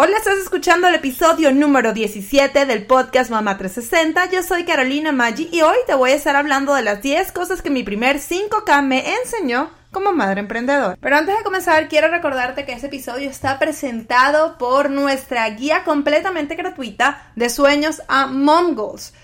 Hola, 0.00 0.16
estás 0.16 0.38
escuchando 0.38 0.86
el 0.86 0.94
episodio 0.94 1.50
número 1.50 1.92
17 1.92 2.66
del 2.66 2.86
podcast 2.86 3.32
Mamá 3.32 3.58
360. 3.58 4.30
Yo 4.30 4.44
soy 4.44 4.62
Carolina 4.64 5.10
Maggi 5.10 5.48
y 5.50 5.62
hoy 5.62 5.74
te 5.88 5.94
voy 5.96 6.12
a 6.12 6.14
estar 6.14 6.36
hablando 6.36 6.72
de 6.72 6.82
las 6.82 7.02
10 7.02 7.32
cosas 7.32 7.62
que 7.62 7.70
mi 7.70 7.82
primer 7.82 8.20
5K 8.20 8.84
me 8.84 9.12
enseñó 9.16 9.70
como 9.90 10.12
madre 10.12 10.38
emprendedora. 10.38 10.96
Pero 11.00 11.16
antes 11.16 11.36
de 11.36 11.42
comenzar, 11.42 11.88
quiero 11.88 12.06
recordarte 12.06 12.64
que 12.64 12.74
este 12.74 12.86
episodio 12.86 13.28
está 13.28 13.58
presentado 13.58 14.56
por 14.56 14.88
nuestra 14.88 15.50
guía 15.50 15.82
completamente 15.82 16.54
gratuita 16.54 17.32
de 17.34 17.50
sueños 17.50 18.00
a 18.06 18.28
Mom 18.28 18.76
Goals. 18.76 19.14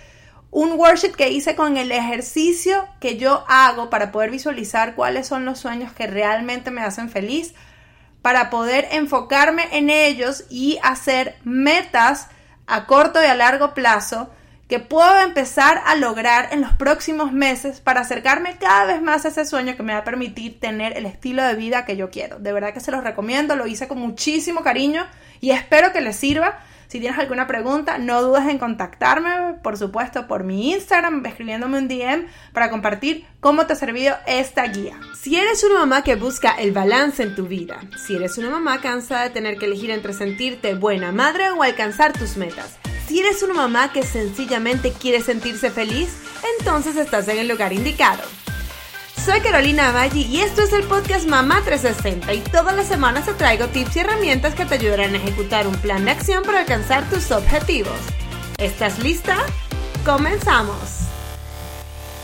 Un 0.51 0.73
worksheet 0.73 1.15
que 1.15 1.31
hice 1.31 1.55
con 1.55 1.77
el 1.77 1.93
ejercicio 1.93 2.89
que 2.99 3.17
yo 3.17 3.45
hago 3.47 3.91
para 3.91 4.11
poder 4.11 4.33
visualizar 4.33 4.97
cuáles 4.97 5.29
son 5.29 5.45
los 5.45 5.61
sueños 5.61 5.93
que 5.93 6.09
realmente 6.09 6.73
me 6.73 6.81
hacen 6.81 7.11
feliz 7.11 7.55
para 8.25 8.49
poder 8.49 8.89
enfocarme 8.93 9.65
en 9.73 9.91
ellos 9.91 10.45
y 10.49 10.79
hacer 10.83 11.37
metas 11.45 12.29
a 12.67 12.87
corto 12.87 13.23
y 13.23 13.27
a 13.27 13.35
largo 13.35 13.75
plazo 13.75 14.31
que 14.67 14.79
puedo 14.79 15.21
empezar 15.21 15.83
a 15.85 15.95
lograr 15.95 16.49
en 16.51 16.63
los 16.63 16.73
próximos 16.73 17.33
meses 17.33 17.83
para 17.83 18.01
acercarme 18.01 18.57
cada 18.57 18.87
vez 18.87 19.03
más 19.03 19.27
a 19.27 19.29
ese 19.29 19.45
sueño 19.45 19.77
que 19.77 19.83
me 19.83 19.93
va 19.93 19.99
a 19.99 20.05
permitir 20.05 20.59
tener 20.59 20.97
el 20.97 21.05
estilo 21.05 21.43
de 21.43 21.55
vida 21.55 21.85
que 21.85 21.99
yo 21.99 22.09
quiero. 22.09 22.39
De 22.39 22.55
verdad 22.55 22.73
que 22.73 22.81
se 22.81 22.93
los 22.93 23.05
recomiendo, 23.05 23.57
lo 23.57 23.67
hice 23.67 23.89
con 23.89 23.99
muchísimo 23.99 24.63
cariño 24.63 25.07
y 25.43 25.51
espero 25.51 25.93
que 25.93 26.01
les 26.01 26.17
sirva. 26.17 26.61
Si 26.89 27.01
tienes 27.01 27.19
alguna 27.19 27.47
pregunta, 27.47 27.99
no 27.99 28.23
dudes 28.23 28.47
en 28.49 28.59
contactarme, 28.59 29.55
por 29.63 29.77
supuesto, 29.77 30.27
por 30.27 30.45
mi 30.45 30.73
Instagram, 30.73 31.25
escribiéndome 31.27 31.79
un 31.79 31.89
DM 31.89 32.27
para 32.53 32.71
compartir 32.71 33.27
cómo 33.41 33.67
te 33.67 33.73
ha 33.73 33.77
servido 33.77 34.15
esta 34.27 34.67
guía. 34.67 34.99
Si 35.19 35.37
eres 35.37 35.65
una 35.65 35.81
mamá 35.81 36.03
que 36.03 36.17
busca 36.17 36.53
el 36.53 36.73
balance 36.73 37.23
en 37.23 37.35
tu 37.35 37.47
vida, 37.47 37.81
si 37.97 38.17
eres 38.17 38.39
una 38.39 38.51
mamá 38.51 38.81
cansada 38.81 39.25
de 39.25 39.31
tener 39.31 39.59
que 39.59 39.67
elegir 39.67 39.91
entre 39.91 40.13
sentirte 40.13 40.75
buena 40.75 41.13
madre 41.13 41.51
o 41.51 41.63
alcanzar 41.63 42.13
tus 42.13 42.37
metas, 42.37 42.79
si 43.07 43.21
eres 43.21 43.43
una 43.43 43.55
mamá 43.55 43.93
que 43.93 44.03
sencillamente 44.03 44.93
quiere 44.93 45.21
sentirse 45.21 45.71
feliz, 45.71 46.17
entonces 46.59 46.97
estás 46.97 47.29
en 47.29 47.39
el 47.39 47.49
lugar 47.49 47.73
indicado. 47.73 48.23
Soy 49.25 49.41
Carolina 49.41 49.91
Maggi 49.91 50.27
y 50.27 50.41
esto 50.41 50.61
es 50.61 50.75
el 50.75 50.85
podcast 50.85 51.27
Mamá 51.27 51.63
360 51.65 52.35
y 52.35 52.41
todas 52.41 52.77
las 52.77 52.87
semanas 52.87 53.25
te 53.25 53.33
traigo 53.33 53.69
tips 53.69 53.97
y 53.97 54.01
herramientas 54.01 54.55
que 54.55 54.67
te 54.67 54.75
ayudarán 54.75 55.15
a 55.15 55.17
ejecutar 55.17 55.67
un 55.67 55.75
plan 55.77 56.05
de 56.05 56.11
acción 56.11 56.43
para 56.43 56.59
alcanzar 56.59 57.09
tus 57.09 57.31
objetivos. 57.31 57.97
¿Estás 58.59 58.99
lista? 58.99 59.39
¡Comenzamos! 60.05 60.77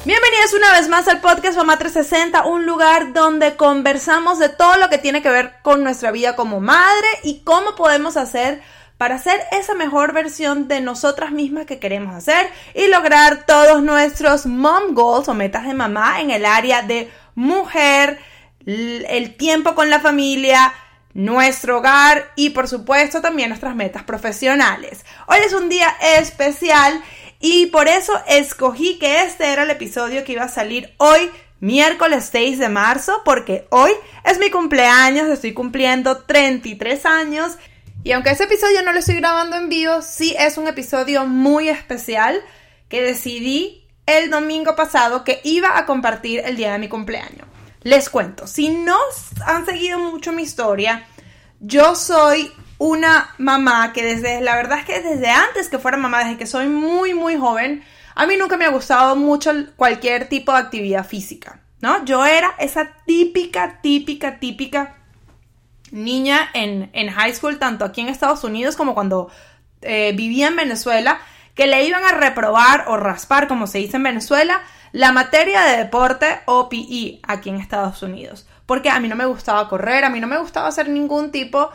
Bienvenidos 0.04 0.52
una 0.52 0.72
vez 0.72 0.90
más 0.90 1.08
al 1.08 1.22
podcast 1.22 1.56
Mamá 1.56 1.78
360, 1.78 2.44
un 2.44 2.66
lugar 2.66 3.14
donde 3.14 3.56
conversamos 3.56 4.38
de 4.38 4.50
todo 4.50 4.76
lo 4.76 4.90
que 4.90 4.98
tiene 4.98 5.22
que 5.22 5.30
ver 5.30 5.54
con 5.62 5.82
nuestra 5.82 6.10
vida 6.10 6.36
como 6.36 6.60
madre 6.60 7.08
y 7.22 7.40
cómo 7.44 7.76
podemos 7.76 8.18
hacer 8.18 8.60
para 9.00 9.16
ser 9.16 9.40
esa 9.52 9.72
mejor 9.72 10.12
versión 10.12 10.68
de 10.68 10.82
nosotras 10.82 11.32
mismas 11.32 11.64
que 11.64 11.78
queremos 11.78 12.14
hacer 12.14 12.50
y 12.74 12.86
lograr 12.88 13.46
todos 13.46 13.82
nuestros 13.82 14.44
mom 14.44 14.92
goals 14.92 15.26
o 15.28 15.32
metas 15.32 15.66
de 15.66 15.72
mamá 15.72 16.20
en 16.20 16.30
el 16.30 16.44
área 16.44 16.82
de 16.82 17.10
mujer, 17.34 18.18
el 18.66 19.36
tiempo 19.38 19.74
con 19.74 19.88
la 19.88 20.00
familia, 20.00 20.74
nuestro 21.14 21.78
hogar 21.78 22.30
y 22.36 22.50
por 22.50 22.68
supuesto 22.68 23.22
también 23.22 23.48
nuestras 23.48 23.74
metas 23.74 24.02
profesionales. 24.02 25.06
Hoy 25.28 25.38
es 25.46 25.54
un 25.54 25.70
día 25.70 25.88
especial 26.18 27.02
y 27.40 27.68
por 27.68 27.88
eso 27.88 28.12
escogí 28.28 28.98
que 28.98 29.22
este 29.22 29.50
era 29.50 29.62
el 29.62 29.70
episodio 29.70 30.24
que 30.24 30.32
iba 30.32 30.44
a 30.44 30.48
salir 30.48 30.92
hoy 30.98 31.30
miércoles 31.58 32.28
6 32.30 32.58
de 32.58 32.68
marzo 32.68 33.22
porque 33.24 33.66
hoy 33.70 33.92
es 34.24 34.38
mi 34.38 34.50
cumpleaños, 34.50 35.30
estoy 35.30 35.54
cumpliendo 35.54 36.18
33 36.18 37.06
años 37.06 37.56
y 38.02 38.12
aunque 38.12 38.30
ese 38.30 38.44
episodio 38.44 38.82
no 38.82 38.92
lo 38.92 38.98
estoy 38.98 39.16
grabando 39.16 39.56
en 39.56 39.68
vivo, 39.68 40.00
sí 40.02 40.34
es 40.38 40.56
un 40.56 40.66
episodio 40.66 41.26
muy 41.26 41.68
especial 41.68 42.40
que 42.88 43.02
decidí 43.02 43.86
el 44.06 44.30
domingo 44.30 44.74
pasado 44.74 45.22
que 45.22 45.40
iba 45.44 45.76
a 45.78 45.86
compartir 45.86 46.40
el 46.44 46.56
día 46.56 46.72
de 46.72 46.78
mi 46.78 46.88
cumpleaños. 46.88 47.46
Les 47.82 48.08
cuento, 48.08 48.46
si 48.46 48.68
no 48.70 48.96
han 49.46 49.66
seguido 49.66 49.98
mucho 49.98 50.32
mi 50.32 50.42
historia, 50.42 51.06
yo 51.60 51.94
soy 51.94 52.50
una 52.78 53.34
mamá 53.36 53.92
que 53.92 54.02
desde, 54.02 54.40
la 54.40 54.56
verdad 54.56 54.78
es 54.78 54.84
que 54.86 55.00
desde 55.00 55.30
antes 55.30 55.68
que 55.68 55.78
fuera 55.78 55.96
mamá, 55.98 56.24
desde 56.24 56.38
que 56.38 56.46
soy 56.46 56.68
muy, 56.68 57.12
muy 57.12 57.36
joven, 57.36 57.84
a 58.14 58.26
mí 58.26 58.36
nunca 58.38 58.56
me 58.56 58.64
ha 58.64 58.70
gustado 58.70 59.16
mucho 59.16 59.52
cualquier 59.76 60.28
tipo 60.28 60.52
de 60.52 60.58
actividad 60.58 61.06
física, 61.06 61.60
¿no? 61.80 62.04
Yo 62.04 62.24
era 62.24 62.54
esa 62.58 62.90
típica, 63.06 63.80
típica, 63.82 64.38
típica 64.38 64.99
niña 65.90 66.50
en, 66.54 66.90
high 67.10 67.34
school, 67.34 67.58
tanto 67.58 67.84
aquí 67.84 68.00
en 68.00 68.08
Estados 68.08 68.44
Unidos 68.44 68.76
como 68.76 68.94
cuando 68.94 69.30
eh, 69.82 70.12
vivía 70.16 70.48
en 70.48 70.56
Venezuela, 70.56 71.20
que 71.54 71.66
le 71.66 71.84
iban 71.84 72.04
a 72.04 72.12
reprobar 72.12 72.84
o 72.88 72.96
raspar, 72.96 73.48
como 73.48 73.66
se 73.66 73.78
dice 73.78 73.96
en 73.96 74.04
Venezuela, 74.04 74.60
la 74.92 75.12
materia 75.12 75.62
de 75.62 75.76
deporte 75.76 76.40
o 76.46 76.68
PE 76.68 77.20
aquí 77.26 77.48
en 77.48 77.56
Estados 77.56 78.02
Unidos. 78.02 78.46
Porque 78.66 78.90
a 78.90 79.00
mí 79.00 79.08
no 79.08 79.16
me 79.16 79.26
gustaba 79.26 79.68
correr, 79.68 80.04
a 80.04 80.10
mí 80.10 80.20
no 80.20 80.26
me 80.26 80.38
gustaba 80.38 80.68
hacer 80.68 80.88
ningún 80.88 81.30
tipo, 81.30 81.70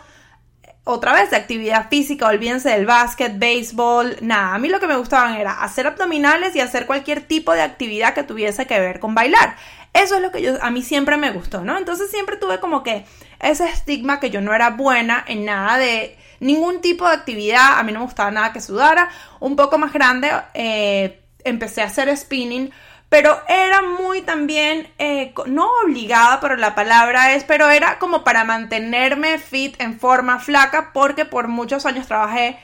otra 0.85 1.13
vez, 1.13 1.31
de 1.31 1.37
actividad 1.37 1.89
física, 1.89 2.27
olvídense 2.27 2.69
del 2.69 2.85
básquet, 2.85 3.37
béisbol, 3.37 4.17
nada. 4.21 4.53
A 4.53 4.59
mí 4.59 4.69
lo 4.69 4.79
que 4.79 4.87
me 4.87 4.95
gustaban 4.95 5.35
era 5.35 5.63
hacer 5.63 5.87
abdominales 5.87 6.55
y 6.55 6.61
hacer 6.61 6.85
cualquier 6.85 7.21
tipo 7.21 7.53
de 7.53 7.63
actividad 7.63 8.13
que 8.13 8.23
tuviese 8.23 8.67
que 8.67 8.79
ver 8.79 8.99
con 8.99 9.15
bailar. 9.15 9.55
Eso 9.95 10.15
es 10.15 10.21
lo 10.21 10.29
que 10.29 10.41
yo, 10.41 10.61
a 10.61 10.71
mí 10.71 10.81
siempre 10.81 11.15
me 11.15 11.31
gustó, 11.31 11.61
¿no? 11.61 11.77
Entonces 11.77 12.11
siempre 12.11 12.35
tuve 12.35 12.59
como 12.59 12.83
que 12.83 13.05
ese 13.39 13.63
estigma 13.69 14.19
que 14.19 14.29
yo 14.29 14.41
no 14.41 14.53
era 14.53 14.71
buena 14.71 15.23
en 15.25 15.45
nada 15.45 15.77
de 15.77 16.17
ningún 16.41 16.81
tipo 16.81 17.07
de 17.07 17.13
actividad, 17.13 17.79
a 17.79 17.83
mí 17.83 17.93
no 17.93 17.99
me 17.99 18.05
gustaba 18.05 18.29
nada 18.29 18.51
que 18.51 18.59
sudara. 18.59 19.09
Un 19.39 19.55
poco 19.55 19.77
más 19.77 19.93
grande 19.93 20.29
eh, 20.53 21.21
empecé 21.45 21.81
a 21.81 21.85
hacer 21.85 22.15
spinning, 22.17 22.71
pero 23.07 23.39
era 23.47 23.83
muy 23.83 24.21
también, 24.21 24.91
eh, 24.97 25.33
no 25.45 25.69
obligada, 25.85 26.41
pero 26.41 26.57
la 26.57 26.75
palabra 26.75 27.33
es, 27.33 27.45
pero 27.45 27.69
era 27.69 27.97
como 27.97 28.25
para 28.25 28.43
mantenerme 28.43 29.37
fit 29.37 29.79
en 29.79 29.97
forma 29.97 30.39
flaca, 30.39 30.91
porque 30.91 31.23
por 31.23 31.47
muchos 31.47 31.85
años 31.85 32.05
trabajé 32.05 32.59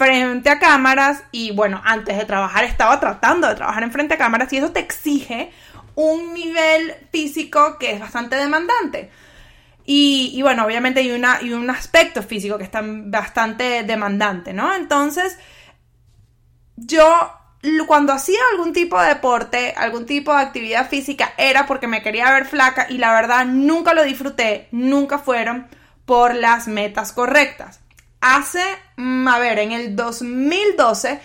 frente 0.00 0.48
a 0.48 0.58
cámaras 0.58 1.24
y 1.30 1.50
bueno, 1.50 1.82
antes 1.84 2.16
de 2.16 2.24
trabajar 2.24 2.64
estaba 2.64 2.98
tratando 2.98 3.46
de 3.46 3.54
trabajar 3.54 3.82
en 3.82 3.92
frente 3.92 4.14
a 4.14 4.16
cámaras 4.16 4.50
y 4.50 4.56
eso 4.56 4.72
te 4.72 4.80
exige 4.80 5.52
un 5.94 6.32
nivel 6.32 6.94
físico 7.12 7.76
que 7.78 7.92
es 7.92 8.00
bastante 8.00 8.36
demandante. 8.36 9.10
Y, 9.84 10.40
bueno, 10.40 10.64
obviamente 10.64 11.00
hay, 11.00 11.10
una, 11.10 11.40
un 11.42 11.68
aspecto 11.68 12.22
físico 12.22 12.56
que 12.56 12.64
es 12.64 12.70
bastante 12.72 13.82
demandante, 13.82 14.54
¿no? 14.54 14.72
Entonces, 14.72 15.36
yo 16.76 17.32
cuando 17.86 18.14
hacía 18.14 18.38
algún 18.52 18.72
tipo 18.72 18.98
de 19.02 19.08
deporte, 19.08 19.74
algún 19.76 20.06
tipo 20.06 20.32
de 20.32 20.40
actividad 20.40 20.88
física, 20.88 21.34
era 21.36 21.66
porque 21.66 21.88
me 21.88 22.02
quería 22.02 22.32
ver 22.32 22.46
flaca 22.46 22.86
y 22.88 22.96
la 22.96 23.12
verdad 23.12 23.44
nunca 23.44 23.92
lo 23.92 24.02
disfruté, 24.04 24.68
nunca 24.70 25.18
fueron 25.18 25.66
por 26.06 26.34
las 26.34 26.68
metas 26.68 27.12
correctas. 27.12 27.79
Hace, 28.20 28.62
mm, 28.96 29.28
a 29.28 29.38
ver, 29.38 29.58
en 29.58 29.72
el 29.72 29.96
2012 29.96 31.20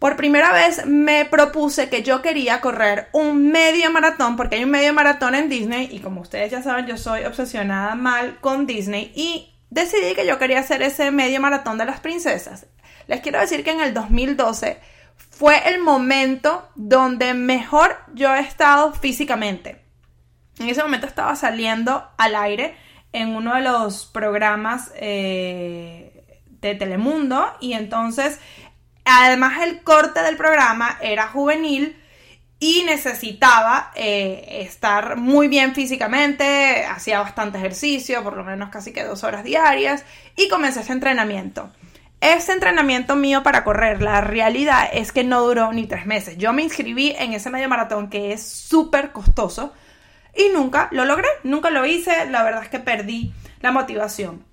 por 0.00 0.16
primera 0.16 0.50
vez 0.52 0.86
me 0.86 1.26
propuse 1.26 1.90
que 1.90 2.02
yo 2.02 2.22
quería 2.22 2.62
correr 2.62 3.10
un 3.12 3.52
medio 3.52 3.90
maratón, 3.90 4.34
porque 4.34 4.56
hay 4.56 4.64
un 4.64 4.70
medio 4.70 4.94
maratón 4.94 5.34
en 5.34 5.50
Disney, 5.50 5.90
y 5.92 6.00
como 6.00 6.22
ustedes 6.22 6.50
ya 6.50 6.62
saben, 6.62 6.86
yo 6.86 6.96
soy 6.96 7.24
obsesionada 7.24 7.94
mal 7.96 8.40
con 8.40 8.66
Disney, 8.66 9.12
y 9.14 9.54
decidí 9.68 10.14
que 10.14 10.26
yo 10.26 10.38
quería 10.38 10.60
hacer 10.60 10.80
ese 10.80 11.10
medio 11.10 11.38
maratón 11.38 11.76
de 11.76 11.84
las 11.84 12.00
princesas. 12.00 12.66
Les 13.08 13.20
quiero 13.20 13.40
decir 13.40 13.62
que 13.62 13.72
en 13.72 13.80
el 13.80 13.92
2012 13.92 14.80
fue 15.16 15.68
el 15.68 15.80
momento 15.80 16.70
donde 16.76 17.34
mejor 17.34 17.98
yo 18.14 18.34
he 18.34 18.40
estado 18.40 18.94
físicamente. 18.94 19.82
En 20.58 20.70
ese 20.70 20.82
momento 20.82 21.06
estaba 21.06 21.36
saliendo 21.36 22.08
al 22.16 22.36
aire 22.36 22.74
en 23.12 23.34
uno 23.34 23.54
de 23.54 23.62
los 23.62 24.06
programas 24.06 24.92
eh, 24.96 26.24
de 26.60 26.74
Telemundo 26.74 27.46
y 27.60 27.72
entonces 27.72 28.38
Además, 29.04 29.62
el 29.62 29.82
corte 29.82 30.22
del 30.22 30.36
programa 30.36 30.98
era 31.00 31.28
juvenil 31.28 31.96
y 32.58 32.84
necesitaba 32.84 33.90
eh, 33.94 34.60
estar 34.60 35.16
muy 35.16 35.48
bien 35.48 35.74
físicamente, 35.74 36.84
hacía 36.84 37.20
bastante 37.20 37.58
ejercicio, 37.58 38.22
por 38.22 38.36
lo 38.36 38.44
menos 38.44 38.68
casi 38.68 38.92
que 38.92 39.02
dos 39.02 39.24
horas 39.24 39.42
diarias, 39.42 40.04
y 40.36 40.48
comencé 40.48 40.80
ese 40.80 40.92
entrenamiento. 40.92 41.72
Ese 42.20 42.52
entrenamiento 42.52 43.16
mío 43.16 43.42
para 43.42 43.64
correr, 43.64 44.02
la 44.02 44.20
realidad 44.20 44.90
es 44.92 45.10
que 45.10 45.24
no 45.24 45.42
duró 45.42 45.72
ni 45.72 45.86
tres 45.86 46.04
meses. 46.04 46.36
Yo 46.36 46.52
me 46.52 46.62
inscribí 46.62 47.14
en 47.18 47.32
ese 47.32 47.48
medio 47.48 47.68
maratón 47.68 48.10
que 48.10 48.32
es 48.32 48.46
súper 48.46 49.10
costoso 49.10 49.72
y 50.34 50.48
nunca 50.52 50.88
lo 50.92 51.04
logré, 51.04 51.28
nunca 51.42 51.70
lo 51.70 51.86
hice, 51.86 52.26
la 52.30 52.42
verdad 52.42 52.62
es 52.62 52.68
que 52.68 52.78
perdí 52.78 53.32
la 53.60 53.72
motivación. 53.72 54.44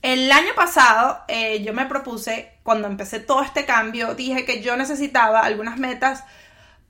El 0.00 0.30
año 0.30 0.54
pasado 0.54 1.20
eh, 1.28 1.62
yo 1.62 1.72
me 1.72 1.86
propuse, 1.86 2.52
cuando 2.62 2.88
empecé 2.88 3.20
todo 3.20 3.42
este 3.42 3.64
cambio, 3.64 4.14
dije 4.14 4.44
que 4.44 4.62
yo 4.62 4.76
necesitaba 4.76 5.40
algunas 5.40 5.78
metas 5.78 6.24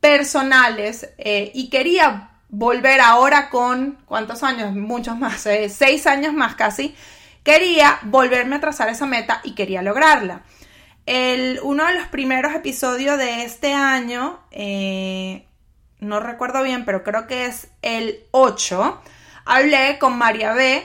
personales 0.01 1.09
eh, 1.19 1.51
y 1.55 1.71
quería 1.71 2.31
volver 2.49 3.01
ahora 3.01 3.49
con, 3.49 3.99
¿cuántos 4.05 4.43
años? 4.43 4.75
Muchos 4.75 5.19
más, 5.19 5.47
eh, 5.47 5.69
seis 5.71 6.07
años 6.07 6.35
más 6.35 6.55
casi. 6.55 6.95
quería 7.43 7.99
volverme 8.03 8.57
a 8.57 8.61
trazar 8.61 8.89
esa 8.89 9.07
meta 9.07 9.41
y 9.43 9.55
quería 9.55 9.83
lograrla. 9.83 10.43
El, 11.07 11.61
uno 11.63 11.87
de 11.87 11.95
los 11.95 12.07
primeros 12.09 12.55
episodios 12.55 13.19
de 13.19 13.45
este 13.45 13.73
año, 13.73 14.39
no 16.03 16.19
recuerdo 16.19 16.63
bien, 16.63 16.85
pero 16.85 17.05
creo 17.05 17.29
que 17.29 17.47
es 17.47 17.69
el 17.81 18.25
8, 18.33 19.01
hablé 19.45 19.99
con 19.99 20.19
María 20.19 20.53
B. 20.53 20.85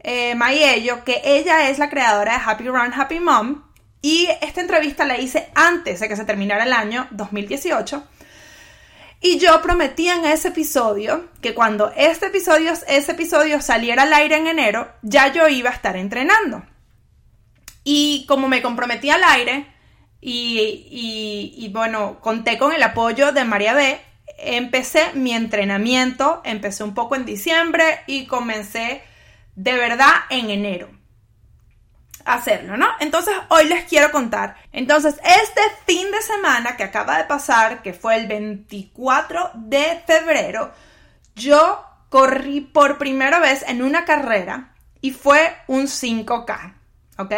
Eh, 0.00 0.34
Mayello, 0.34 1.02
que 1.04 1.22
ella 1.24 1.70
es 1.70 1.78
la 1.78 1.88
creadora 1.88 2.32
de 2.32 2.44
Happy 2.44 2.66
Run, 2.66 2.92
Happy 2.92 3.20
Mom, 3.20 3.62
y 4.02 4.28
esta 4.42 4.60
entrevista 4.60 5.06
la 5.06 5.18
hice 5.18 5.50
antes 5.54 6.00
de 6.00 6.08
que 6.08 6.16
se 6.16 6.26
terminara 6.26 6.64
el 6.64 6.74
año 6.74 7.06
2018. 7.12 8.06
Y 9.20 9.38
yo 9.38 9.62
prometí 9.62 10.08
en 10.08 10.26
ese 10.26 10.48
episodio 10.48 11.30
que 11.40 11.54
cuando 11.54 11.90
este 11.96 12.26
episodio, 12.26 12.72
ese 12.86 13.12
episodio 13.12 13.62
saliera 13.62 14.02
al 14.02 14.12
aire 14.12 14.36
en 14.36 14.48
enero, 14.48 14.92
ya 15.00 15.32
yo 15.32 15.48
iba 15.48 15.70
a 15.70 15.74
estar 15.74 15.96
entrenando. 15.96 16.62
Y 17.84 18.26
como 18.26 18.48
me 18.48 18.60
comprometí 18.60 19.08
al 19.08 19.24
aire 19.24 19.66
y, 20.20 21.54
y 21.56 21.68
bueno, 21.68 22.18
conté 22.20 22.58
con 22.58 22.72
el 22.72 22.82
apoyo 22.82 23.32
de 23.32 23.44
María 23.44 23.72
B, 23.72 23.98
empecé 24.38 25.12
mi 25.14 25.32
entrenamiento, 25.32 26.42
empecé 26.44 26.84
un 26.84 26.94
poco 26.94 27.16
en 27.16 27.24
diciembre 27.24 28.00
y 28.06 28.26
comencé 28.26 29.02
de 29.54 29.72
verdad 29.74 30.12
en 30.30 30.50
enero 30.50 30.90
hacerlo, 32.24 32.76
¿no? 32.76 32.88
Entonces 33.00 33.34
hoy 33.48 33.66
les 33.66 33.84
quiero 33.84 34.10
contar. 34.10 34.56
Entonces 34.72 35.14
este 35.24 35.60
fin 35.86 36.10
de 36.10 36.22
semana 36.22 36.76
que 36.76 36.84
acaba 36.84 37.18
de 37.18 37.24
pasar, 37.24 37.82
que 37.82 37.92
fue 37.92 38.16
el 38.16 38.26
24 38.26 39.50
de 39.54 40.02
febrero, 40.06 40.72
yo 41.34 41.84
corrí 42.08 42.60
por 42.60 42.98
primera 42.98 43.40
vez 43.40 43.64
en 43.66 43.82
una 43.82 44.04
carrera 44.04 44.74
y 45.00 45.10
fue 45.10 45.54
un 45.66 45.86
5K, 45.86 46.74
¿ok? 47.18 47.32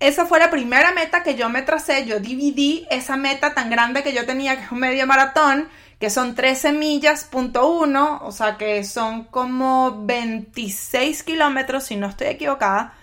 Esa 0.00 0.26
fue 0.26 0.38
la 0.38 0.50
primera 0.50 0.92
meta 0.92 1.22
que 1.22 1.34
yo 1.34 1.48
me 1.48 1.62
tracé, 1.62 2.04
yo 2.04 2.18
dividí 2.20 2.86
esa 2.90 3.16
meta 3.16 3.54
tan 3.54 3.70
grande 3.70 4.02
que 4.02 4.12
yo 4.12 4.26
tenía, 4.26 4.56
que 4.56 4.64
es 4.64 4.72
un 4.72 4.80
medio 4.80 5.06
maratón, 5.06 5.68
que 5.98 6.10
son 6.10 6.34
13 6.34 6.72
millas, 6.72 7.24
punto 7.24 7.68
uno, 7.68 8.20
o 8.22 8.32
sea 8.32 8.56
que 8.56 8.84
son 8.84 9.24
como 9.24 10.04
26 10.04 11.22
kilómetros, 11.22 11.84
si 11.84 11.96
no 11.96 12.08
estoy 12.08 12.28
equivocada 12.28 12.94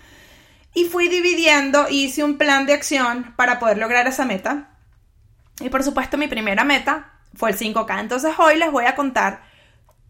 y 0.73 0.85
fui 0.85 1.09
dividiendo, 1.09 1.87
hice 1.89 2.23
un 2.23 2.37
plan 2.37 2.65
de 2.65 2.73
acción 2.73 3.33
para 3.35 3.59
poder 3.59 3.77
lograr 3.77 4.07
esa 4.07 4.25
meta. 4.25 4.69
Y 5.59 5.69
por 5.69 5.83
supuesto 5.83 6.17
mi 6.17 6.27
primera 6.27 6.63
meta 6.63 7.11
fue 7.35 7.51
el 7.51 7.57
5K. 7.57 7.99
Entonces 7.99 8.33
hoy 8.37 8.57
les 8.57 8.71
voy 8.71 8.85
a 8.85 8.95
contar 8.95 9.43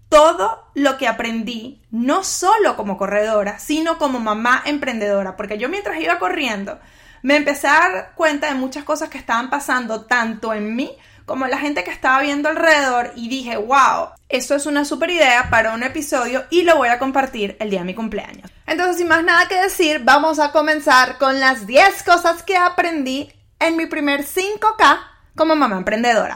todo 0.09 0.71
lo 0.75 0.97
que 0.97 1.07
aprendí, 1.07 1.81
no 1.89 2.23
solo 2.23 2.75
como 2.75 2.97
corredora, 2.97 3.59
sino 3.59 3.97
como 3.97 4.19
mamá 4.19 4.61
emprendedora. 4.65 5.35
Porque 5.35 5.57
yo 5.57 5.67
mientras 5.67 5.99
iba 5.99 6.19
corriendo, 6.19 6.79
me 7.23 7.37
empecé 7.37 7.67
a 7.67 7.79
dar 7.79 8.11
cuenta 8.15 8.47
de 8.47 8.55
muchas 8.55 8.83
cosas 8.83 9.09
que 9.09 9.17
estaban 9.17 9.49
pasando 9.49 10.05
tanto 10.05 10.53
en 10.53 10.75
mí 10.75 10.95
como 11.31 11.47
la 11.47 11.59
gente 11.59 11.85
que 11.85 11.91
estaba 11.91 12.21
viendo 12.21 12.49
alrededor 12.49 13.13
y 13.15 13.29
dije, 13.29 13.55
wow, 13.55 14.09
esto 14.27 14.53
es 14.53 14.65
una 14.65 14.83
super 14.83 15.09
idea 15.09 15.49
para 15.49 15.73
un 15.73 15.81
episodio 15.81 16.43
y 16.49 16.63
lo 16.63 16.75
voy 16.75 16.89
a 16.89 16.99
compartir 16.99 17.55
el 17.61 17.69
día 17.69 17.79
de 17.79 17.85
mi 17.85 17.93
cumpleaños. 17.95 18.51
Entonces, 18.67 18.97
sin 18.97 19.07
más 19.07 19.23
nada 19.23 19.47
que 19.47 19.55
decir, 19.55 20.01
vamos 20.03 20.39
a 20.39 20.51
comenzar 20.51 21.17
con 21.19 21.39
las 21.39 21.65
10 21.65 22.03
cosas 22.03 22.43
que 22.43 22.57
aprendí 22.57 23.31
en 23.59 23.77
mi 23.77 23.85
primer 23.85 24.25
5K 24.25 24.99
como 25.33 25.55
mamá 25.55 25.77
emprendedora. 25.77 26.35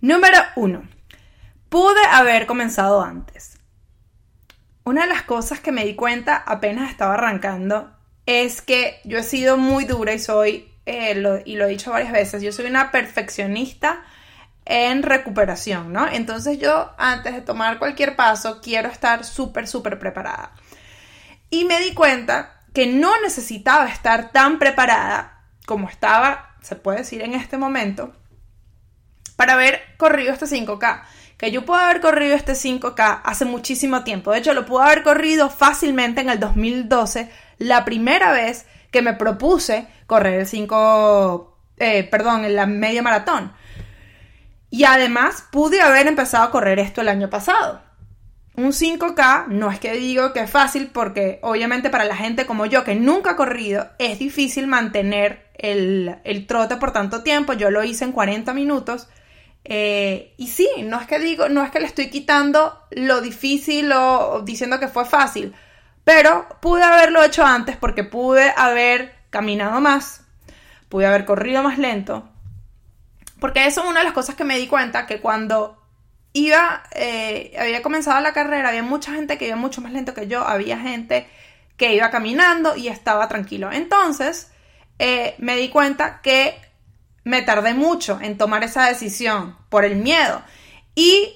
Número 0.00 0.38
1. 0.56 0.82
Pude 1.68 2.04
haber 2.10 2.46
comenzado 2.46 3.02
antes. 3.02 3.60
Una 4.82 5.02
de 5.02 5.10
las 5.10 5.22
cosas 5.22 5.60
que 5.60 5.70
me 5.70 5.84
di 5.84 5.94
cuenta 5.94 6.42
apenas 6.44 6.90
estaba 6.90 7.14
arrancando 7.14 7.96
es 8.26 8.62
que 8.62 8.98
yo 9.04 9.18
he 9.18 9.22
sido 9.22 9.58
muy 9.58 9.84
dura 9.84 10.12
y 10.12 10.18
soy, 10.18 10.72
eh, 10.86 11.42
y 11.44 11.54
lo 11.54 11.66
he 11.66 11.68
dicho 11.68 11.92
varias 11.92 12.10
veces, 12.10 12.42
yo 12.42 12.50
soy 12.50 12.66
una 12.66 12.90
perfeccionista 12.90 14.02
en 14.66 15.02
recuperación, 15.02 15.92
¿no? 15.92 16.06
Entonces 16.08 16.58
yo 16.58 16.92
antes 16.96 17.34
de 17.34 17.42
tomar 17.42 17.78
cualquier 17.78 18.16
paso 18.16 18.60
quiero 18.62 18.88
estar 18.88 19.24
súper, 19.24 19.68
súper 19.68 19.98
preparada. 19.98 20.52
Y 21.50 21.64
me 21.64 21.80
di 21.80 21.92
cuenta 21.92 22.62
que 22.72 22.86
no 22.86 23.12
necesitaba 23.22 23.86
estar 23.86 24.32
tan 24.32 24.58
preparada 24.58 25.44
como 25.66 25.88
estaba, 25.88 26.56
se 26.60 26.76
puede 26.76 26.98
decir 26.98 27.22
en 27.22 27.34
este 27.34 27.56
momento, 27.56 28.12
para 29.36 29.54
haber 29.54 29.80
corrido 29.96 30.32
este 30.32 30.46
5K. 30.46 31.02
Que 31.36 31.50
yo 31.50 31.64
puedo 31.64 31.80
haber 31.80 32.00
corrido 32.00 32.34
este 32.34 32.52
5K 32.52 33.22
hace 33.24 33.44
muchísimo 33.44 34.04
tiempo. 34.04 34.32
De 34.32 34.38
hecho, 34.38 34.54
lo 34.54 34.66
pude 34.66 34.84
haber 34.84 35.02
corrido 35.02 35.50
fácilmente 35.50 36.20
en 36.20 36.30
el 36.30 36.40
2012, 36.40 37.30
la 37.58 37.84
primera 37.84 38.32
vez 38.32 38.66
que 38.90 39.02
me 39.02 39.14
propuse 39.14 39.88
correr 40.06 40.40
el 40.40 40.46
5, 40.46 41.58
eh, 41.78 42.04
perdón, 42.04 42.54
la 42.54 42.66
media 42.66 43.02
maratón. 43.02 43.52
Y 44.74 44.82
además 44.82 45.44
pude 45.52 45.80
haber 45.80 46.08
empezado 46.08 46.42
a 46.42 46.50
correr 46.50 46.80
esto 46.80 47.00
el 47.00 47.08
año 47.08 47.30
pasado. 47.30 47.80
Un 48.56 48.72
5K 48.72 49.46
no 49.46 49.70
es 49.70 49.78
que 49.78 49.92
digo 49.92 50.32
que 50.32 50.40
es 50.40 50.50
fácil 50.50 50.90
porque 50.92 51.38
obviamente 51.42 51.90
para 51.90 52.04
la 52.04 52.16
gente 52.16 52.44
como 52.44 52.66
yo 52.66 52.82
que 52.82 52.96
nunca 52.96 53.30
ha 53.30 53.36
corrido 53.36 53.86
es 54.00 54.18
difícil 54.18 54.66
mantener 54.66 55.46
el, 55.54 56.44
trote 56.48 56.74
por 56.74 56.90
tanto 56.90 57.22
tiempo. 57.22 57.52
Yo 57.52 57.70
lo 57.70 57.84
hice 57.84 58.04
en 58.04 58.10
40 58.10 58.52
minutos. 58.52 59.06
Eh, 59.62 60.34
y 60.38 60.48
sí, 60.48 60.68
no 60.82 61.00
es 61.00 61.06
que 61.06 61.20
digo, 61.20 61.48
no 61.48 61.62
es 61.62 61.70
que 61.70 61.78
le 61.78 61.86
estoy 61.86 62.10
quitando 62.10 62.76
lo 62.90 63.20
difícil 63.20 63.92
o 63.92 64.42
diciendo 64.44 64.80
que 64.80 64.88
fue 64.88 65.04
fácil, 65.04 65.54
pero 66.02 66.48
pude 66.60 66.82
haberlo 66.82 67.22
hecho 67.22 67.46
antes 67.46 67.76
porque 67.76 68.02
pude 68.02 68.52
haber 68.56 69.14
caminado 69.30 69.80
más, 69.80 70.24
pude 70.88 71.06
haber 71.06 71.24
corrido 71.24 71.62
más 71.62 71.78
lento, 71.78 72.28
porque 73.40 73.66
eso 73.66 73.82
es 73.82 73.88
una 73.88 74.00
de 74.00 74.04
las 74.04 74.14
cosas 74.14 74.34
que 74.34 74.44
me 74.44 74.58
di 74.58 74.66
cuenta, 74.66 75.06
que 75.06 75.20
cuando 75.20 75.82
iba, 76.32 76.82
eh, 76.92 77.54
había 77.58 77.82
comenzado 77.82 78.20
la 78.20 78.32
carrera, 78.32 78.68
había 78.68 78.82
mucha 78.82 79.12
gente 79.12 79.38
que 79.38 79.46
iba 79.46 79.56
mucho 79.56 79.80
más 79.80 79.92
lento 79.92 80.14
que 80.14 80.26
yo, 80.26 80.46
había 80.46 80.78
gente 80.78 81.26
que 81.76 81.94
iba 81.94 82.10
caminando 82.10 82.76
y 82.76 82.88
estaba 82.88 83.28
tranquilo. 83.28 83.72
Entonces, 83.72 84.50
eh, 84.98 85.34
me 85.38 85.56
di 85.56 85.70
cuenta 85.70 86.20
que 86.22 86.60
me 87.24 87.42
tardé 87.42 87.74
mucho 87.74 88.18
en 88.20 88.36
tomar 88.36 88.62
esa 88.62 88.86
decisión 88.86 89.56
por 89.68 89.84
el 89.84 89.96
miedo 89.96 90.42
y 90.94 91.32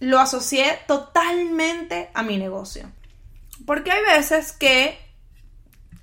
lo 0.00 0.18
asocié 0.18 0.78
totalmente 0.86 2.10
a 2.14 2.22
mi 2.22 2.36
negocio. 2.36 2.90
Porque 3.66 3.90
hay 3.90 4.02
veces 4.04 4.52
que 4.52 4.98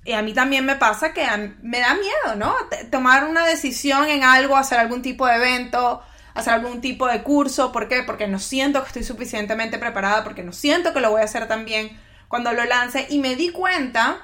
y 0.06 0.12
a 0.12 0.22
mí 0.22 0.32
también 0.32 0.64
me 0.64 0.76
pasa 0.76 1.12
que 1.12 1.26
me 1.62 1.80
da 1.80 1.94
miedo, 1.94 2.36
¿no? 2.36 2.54
Tomar 2.90 3.24
una 3.24 3.44
decisión 3.44 4.08
en 4.08 4.22
algo, 4.22 4.56
hacer 4.56 4.78
algún 4.78 5.02
tipo 5.02 5.26
de 5.26 5.34
evento, 5.34 6.00
hacer 6.32 6.54
algún 6.54 6.80
tipo 6.80 7.08
de 7.08 7.22
curso. 7.22 7.72
¿Por 7.72 7.88
qué? 7.88 8.04
Porque 8.04 8.28
no 8.28 8.38
siento 8.38 8.80
que 8.82 8.86
estoy 8.86 9.04
suficientemente 9.04 9.78
preparada, 9.78 10.22
porque 10.22 10.44
no 10.44 10.52
siento 10.52 10.92
que 10.92 11.00
lo 11.00 11.10
voy 11.10 11.22
a 11.22 11.24
hacer 11.24 11.48
tan 11.48 11.64
bien 11.64 12.00
cuando 12.28 12.52
lo 12.52 12.64
lance. 12.64 13.06
Y 13.10 13.18
me 13.18 13.34
di 13.34 13.50
cuenta 13.50 14.18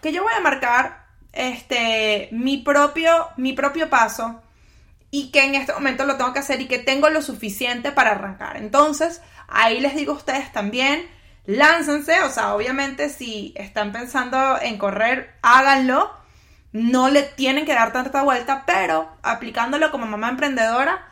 que 0.00 0.12
yo 0.12 0.22
voy 0.22 0.32
a 0.36 0.40
marcar 0.40 1.06
este, 1.32 2.28
mi, 2.30 2.58
propio, 2.58 3.30
mi 3.36 3.52
propio 3.52 3.90
paso 3.90 4.42
y 5.10 5.32
que 5.32 5.44
en 5.44 5.56
este 5.56 5.72
momento 5.72 6.04
lo 6.04 6.16
tengo 6.16 6.32
que 6.32 6.38
hacer 6.38 6.60
y 6.60 6.66
que 6.66 6.78
tengo 6.78 7.08
lo 7.08 7.20
suficiente 7.20 7.90
para 7.90 8.12
arrancar. 8.12 8.56
Entonces, 8.58 9.22
ahí 9.48 9.80
les 9.80 9.96
digo 9.96 10.12
a 10.12 10.16
ustedes 10.16 10.52
también 10.52 11.08
lánzanse, 11.46 12.22
o 12.22 12.30
sea, 12.30 12.54
obviamente 12.54 13.08
si 13.08 13.52
están 13.56 13.92
pensando 13.92 14.58
en 14.60 14.78
correr, 14.78 15.34
háganlo, 15.42 16.12
no 16.72 17.08
le 17.08 17.22
tienen 17.22 17.66
que 17.66 17.74
dar 17.74 17.92
tanta 17.92 18.22
vuelta, 18.22 18.64
pero 18.66 19.16
aplicándolo 19.22 19.90
como 19.90 20.06
mamá 20.06 20.30
emprendedora, 20.30 21.06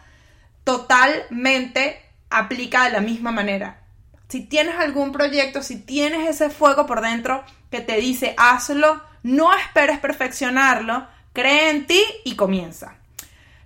totalmente 0.64 2.02
aplica 2.30 2.84
de 2.84 2.90
la 2.90 3.00
misma 3.00 3.30
manera. 3.30 3.80
Si 4.28 4.40
tienes 4.40 4.76
algún 4.76 5.12
proyecto, 5.12 5.62
si 5.62 5.78
tienes 5.80 6.28
ese 6.28 6.48
fuego 6.48 6.86
por 6.86 7.02
dentro 7.02 7.44
que 7.70 7.80
te 7.80 7.96
dice 7.96 8.34
hazlo, 8.38 9.02
no 9.22 9.54
esperes 9.54 9.98
perfeccionarlo, 9.98 11.06
cree 11.32 11.70
en 11.70 11.86
ti 11.86 12.02
y 12.24 12.34
comienza. 12.34 12.94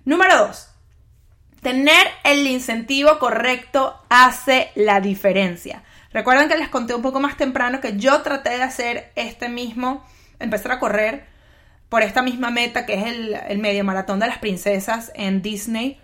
Número 0.05 0.37
dos, 0.37 0.69
tener 1.61 2.07
el 2.23 2.45
incentivo 2.47 3.17
correcto 3.19 4.01
hace 4.09 4.71
la 4.75 5.01
diferencia. 5.01 5.83
Recuerden 6.17 6.49
que 6.49 6.57
les 6.57 6.69
conté 6.69 6.95
un 6.95 7.03
poco 7.03 7.19
más 7.19 7.37
temprano 7.37 7.79
que 7.79 7.95
yo 7.95 8.23
traté 8.23 8.49
de 8.49 8.63
hacer 8.63 9.11
este 9.13 9.49
mismo, 9.49 10.03
empezar 10.39 10.71
a 10.71 10.79
correr 10.79 11.27
por 11.89 12.01
esta 12.01 12.23
misma 12.23 12.49
meta 12.49 12.87
que 12.87 12.95
es 12.95 13.05
el, 13.05 13.59
medio 13.59 13.83
maratón 13.83 14.19
de 14.19 14.25
las 14.25 14.39
princesas 14.39 15.11
en 15.13 15.43
Disney 15.43 16.01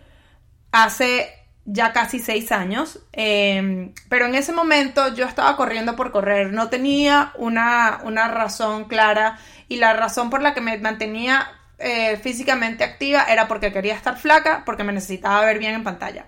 hace 0.72 1.34
ya 1.66 1.94
casi 1.94 2.20
seis 2.20 2.52
años. 2.52 3.00
Em, 3.12 3.92
pero 4.08 4.28
en 4.28 4.36
ese 4.36 4.52
momento 4.52 5.16
yo 5.16 5.26
estaba 5.26 5.58
corriendo 5.58 5.96
por 5.96 6.12
correr, 6.12 6.54
no 6.54 6.70
tenía 6.70 7.32
una, 7.34 8.02
una 8.04 8.28
razón 8.28 8.86
clara 8.86 9.40
y 9.68 9.78
la 9.78 9.94
razón 9.94 10.30
por 10.30 10.44
la 10.44 10.54
que 10.54 10.62
me 10.62 10.78
mantenía 10.78 11.48
eh, 11.80 12.18
físicamente 12.18 12.84
activa 12.84 13.24
era 13.24 13.48
porque 13.48 13.74
quería 13.74 13.96
estar 13.96 14.20
flaca, 14.20 14.62
porque 14.64 14.84
me 14.84 14.94
necesitaba 14.94 15.44
ver 15.44 15.58
bien 15.58 15.74
en 15.74 15.84
pantalla. 15.84 16.28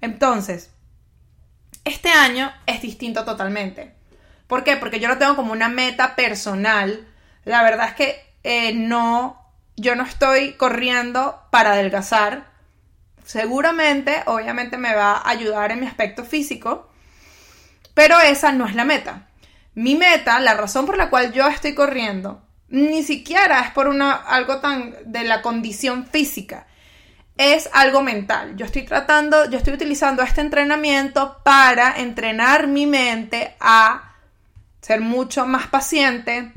Entonces, 0.00 0.73
este 1.84 2.10
año 2.10 2.52
es 2.66 2.82
distinto 2.82 3.24
totalmente. 3.24 3.94
¿Por 4.46 4.64
qué? 4.64 4.76
Porque 4.76 5.00
yo 5.00 5.08
lo 5.08 5.18
tengo 5.18 5.36
como 5.36 5.52
una 5.52 5.68
meta 5.68 6.16
personal. 6.16 7.06
La 7.44 7.62
verdad 7.62 7.88
es 7.88 7.94
que 7.94 8.34
eh, 8.42 8.74
no, 8.74 9.40
yo 9.76 9.96
no 9.96 10.04
estoy 10.04 10.54
corriendo 10.54 11.42
para 11.50 11.72
adelgazar. 11.72 12.52
Seguramente, 13.24 14.22
obviamente 14.26 14.76
me 14.76 14.94
va 14.94 15.16
a 15.16 15.30
ayudar 15.30 15.72
en 15.72 15.80
mi 15.80 15.86
aspecto 15.86 16.24
físico, 16.24 16.90
pero 17.94 18.20
esa 18.20 18.52
no 18.52 18.66
es 18.66 18.74
la 18.74 18.84
meta. 18.84 19.28
Mi 19.74 19.94
meta, 19.94 20.38
la 20.40 20.54
razón 20.54 20.86
por 20.86 20.96
la 20.96 21.10
cual 21.10 21.32
yo 21.32 21.48
estoy 21.48 21.74
corriendo, 21.74 22.46
ni 22.68 23.02
siquiera 23.02 23.60
es 23.60 23.70
por 23.70 23.88
una, 23.88 24.12
algo 24.12 24.58
tan 24.58 24.94
de 25.06 25.24
la 25.24 25.42
condición 25.42 26.06
física, 26.06 26.66
es 27.36 27.68
algo 27.72 28.02
mental. 28.02 28.56
Yo 28.56 28.66
estoy 28.66 28.82
tratando, 28.82 29.48
yo 29.50 29.58
estoy 29.58 29.74
utilizando 29.74 30.22
este 30.22 30.40
entrenamiento 30.40 31.38
para 31.42 31.98
entrenar 31.98 32.66
mi 32.66 32.86
mente 32.86 33.56
a 33.60 34.14
ser 34.80 35.00
mucho 35.00 35.46
más 35.46 35.66
paciente, 35.66 36.52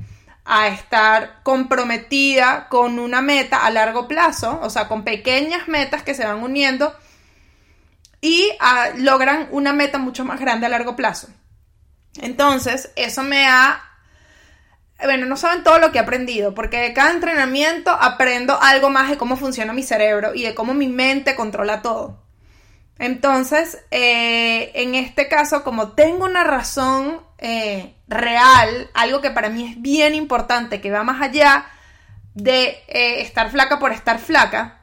a 0.45 0.67
estar 0.67 1.41
comprometida 1.43 2.67
con 2.69 2.99
una 2.99 3.21
meta 3.21 3.65
a 3.65 3.71
largo 3.71 4.07
plazo, 4.07 4.59
o 4.61 4.69
sea, 4.69 4.87
con 4.87 5.03
pequeñas 5.03 5.67
metas 5.67 6.03
que 6.03 6.13
se 6.13 6.25
van 6.25 6.43
uniendo 6.43 6.95
y 8.21 8.49
ah, 8.59 8.89
logran 8.95 9.47
una 9.51 9.73
meta 9.73 9.97
mucho 9.97 10.25
más 10.25 10.39
grande 10.39 10.65
a 10.65 10.69
largo 10.69 10.95
plazo. 10.95 11.27
Entonces, 12.21 12.91
eso 12.95 13.23
me 13.23 13.45
ha... 13.47 13.83
Bueno, 15.03 15.27
no 15.27 15.37
saben 15.37 15.63
todo 15.63 15.77
lo 15.77 15.91
que 15.91 15.99
he 15.99 16.01
aprendido, 16.01 16.55
porque 16.55 16.77
de 16.77 16.93
cada 16.93 17.11
entrenamiento 17.11 17.91
aprendo 17.91 18.59
algo 18.59 18.89
más 18.89 19.09
de 19.09 19.17
cómo 19.17 19.37
funciona 19.37 19.73
mi 19.73 19.83
cerebro 19.83 20.33
y 20.33 20.43
de 20.43 20.55
cómo 20.55 20.73
mi 20.73 20.87
mente 20.87 21.35
controla 21.35 21.81
todo. 21.81 22.23
Entonces, 22.99 23.77
eh, 23.91 24.71
en 24.73 24.95
este 24.95 25.27
caso, 25.27 25.63
como 25.63 25.91
tengo 25.91 26.25
una 26.25 26.43
razón 26.43 27.21
eh, 27.37 27.95
real, 28.07 28.89
algo 28.95 29.21
que 29.21 29.29
para 29.29 29.49
mí 29.49 29.69
es 29.69 29.79
bien 29.81 30.15
importante, 30.15 30.81
que 30.81 30.89
va 30.89 31.03
más 31.03 31.21
allá 31.21 31.65
de 32.33 32.83
eh, 32.87 33.21
estar 33.21 33.51
flaca 33.51 33.77
por 33.77 33.91
estar 33.91 34.17
flaca, 34.17 34.79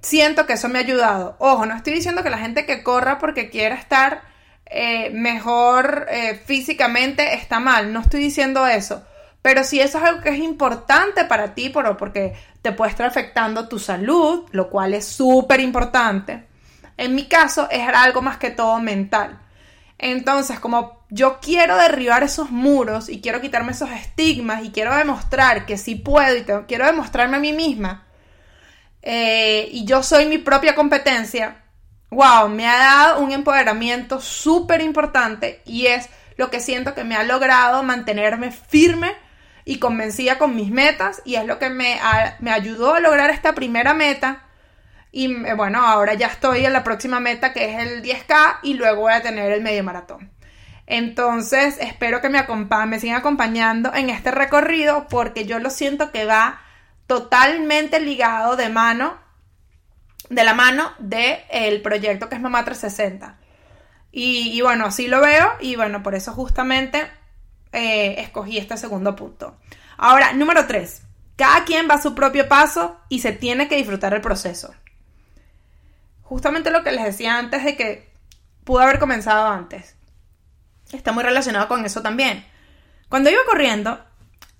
siento 0.00 0.46
que 0.46 0.54
eso 0.54 0.68
me 0.68 0.80
ha 0.80 0.82
ayudado. 0.82 1.36
Ojo, 1.38 1.64
no 1.64 1.76
estoy 1.76 1.94
diciendo 1.94 2.24
que 2.24 2.30
la 2.30 2.38
gente 2.38 2.66
que 2.66 2.82
corra 2.82 3.18
porque 3.18 3.50
quiera 3.50 3.76
estar 3.76 4.22
eh, 4.66 5.10
mejor 5.10 6.06
físicamente 6.44 7.34
está 7.34 7.60
mal, 7.60 7.92
no 7.92 8.00
estoy 8.00 8.20
diciendo 8.20 8.66
eso. 8.66 9.04
Pero 9.42 9.62
si 9.62 9.80
eso 9.80 9.98
es 9.98 10.04
algo 10.04 10.22
que 10.22 10.30
es 10.30 10.38
importante 10.38 11.26
para 11.26 11.54
ti, 11.54 11.68
porque 11.68 12.34
te 12.62 12.72
puede 12.72 12.90
estar 12.90 13.06
afectando 13.06 13.68
tu 13.68 13.78
salud, 13.78 14.48
lo 14.52 14.70
cual 14.70 14.94
es 14.94 15.04
súper 15.04 15.60
importante. 15.60 16.44
En 16.96 17.14
mi 17.14 17.26
caso 17.26 17.68
es 17.70 17.86
algo 17.86 18.22
más 18.22 18.38
que 18.38 18.50
todo 18.50 18.80
mental. 18.80 19.38
Entonces, 19.98 20.58
como 20.60 21.04
yo 21.10 21.40
quiero 21.40 21.76
derribar 21.76 22.22
esos 22.22 22.50
muros 22.50 23.08
y 23.08 23.20
quiero 23.20 23.40
quitarme 23.40 23.72
esos 23.72 23.90
estigmas 23.90 24.64
y 24.64 24.70
quiero 24.70 24.94
demostrar 24.96 25.66
que 25.66 25.76
sí 25.76 25.94
puedo 25.94 26.36
y 26.36 26.44
quiero 26.66 26.86
demostrarme 26.86 27.36
a 27.36 27.40
mí 27.40 27.52
misma 27.52 28.04
eh, 29.06 29.68
y 29.70 29.84
yo 29.84 30.02
soy 30.02 30.24
mi 30.24 30.38
propia 30.38 30.74
competencia, 30.74 31.63
wow, 32.14 32.48
me 32.48 32.66
ha 32.66 32.78
dado 32.78 33.20
un 33.20 33.32
empoderamiento 33.32 34.20
súper 34.20 34.80
importante 34.80 35.62
y 35.64 35.86
es 35.86 36.08
lo 36.36 36.50
que 36.50 36.60
siento 36.60 36.94
que 36.94 37.04
me 37.04 37.16
ha 37.16 37.22
logrado 37.22 37.82
mantenerme 37.82 38.50
firme 38.50 39.14
y 39.64 39.78
convencida 39.78 40.38
con 40.38 40.54
mis 40.56 40.70
metas 40.70 41.22
y 41.24 41.36
es 41.36 41.44
lo 41.44 41.58
que 41.58 41.70
me, 41.70 41.98
me 42.40 42.50
ayudó 42.50 42.94
a 42.94 43.00
lograr 43.00 43.30
esta 43.30 43.54
primera 43.54 43.94
meta 43.94 44.44
y 45.14 45.32
eh, 45.32 45.54
bueno, 45.54 45.86
ahora 45.86 46.14
ya 46.14 46.26
estoy 46.26 46.66
en 46.66 46.72
la 46.72 46.82
próxima 46.82 47.20
meta 47.20 47.52
que 47.52 47.72
es 47.72 47.86
el 47.86 48.02
10K 48.02 48.58
y 48.62 48.74
luego 48.74 49.02
voy 49.02 49.12
a 49.12 49.22
tener 49.22 49.52
el 49.52 49.62
medio 49.62 49.84
maratón. 49.84 50.32
Entonces, 50.86 51.78
espero 51.80 52.20
que 52.20 52.28
me, 52.28 52.44
me 52.86 53.00
sigan 53.00 53.16
acompañando 53.16 53.94
en 53.94 54.10
este 54.10 54.32
recorrido 54.32 55.06
porque 55.08 55.46
yo 55.46 55.60
lo 55.60 55.70
siento 55.70 56.10
que 56.10 56.26
va 56.26 56.60
totalmente 57.06 58.00
ligado 58.00 58.56
de 58.56 58.68
mano, 58.68 59.18
de 60.30 60.44
la 60.44 60.54
mano 60.54 60.92
del 60.98 61.38
el 61.50 61.82
proyecto 61.82 62.28
que 62.28 62.36
es 62.36 62.40
Mamá 62.40 62.64
360. 62.64 63.36
Y, 64.16 64.60
bueno, 64.60 64.86
así 64.86 65.08
lo 65.08 65.20
veo 65.20 65.54
y 65.60 65.74
bueno, 65.74 66.04
por 66.04 66.14
eso 66.14 66.32
justamente 66.32 67.04
eh, 67.72 68.14
escogí 68.18 68.58
este 68.58 68.76
segundo 68.76 69.16
punto. 69.16 69.56
Ahora, 69.96 70.32
número 70.32 70.66
3. 70.66 71.02
Cada 71.34 71.64
quien 71.64 71.88
va 71.90 71.94
a 71.94 72.02
su 72.02 72.14
propio 72.14 72.48
paso 72.48 73.00
y 73.08 73.18
se 73.18 73.32
tiene 73.32 73.66
que 73.66 73.76
disfrutar 73.76 74.14
el 74.14 74.20
proceso 74.20 74.72
justamente 76.24 76.70
lo 76.70 76.82
que 76.82 76.90
les 76.90 77.04
decía 77.04 77.38
antes 77.38 77.64
de 77.64 77.76
que 77.76 78.10
pudo 78.64 78.80
haber 78.80 78.98
comenzado 78.98 79.46
antes. 79.46 79.94
Está 80.92 81.12
muy 81.12 81.22
relacionado 81.22 81.68
con 81.68 81.84
eso 81.84 82.02
también. 82.02 82.44
Cuando 83.08 83.30
iba 83.30 83.40
corriendo, 83.46 84.04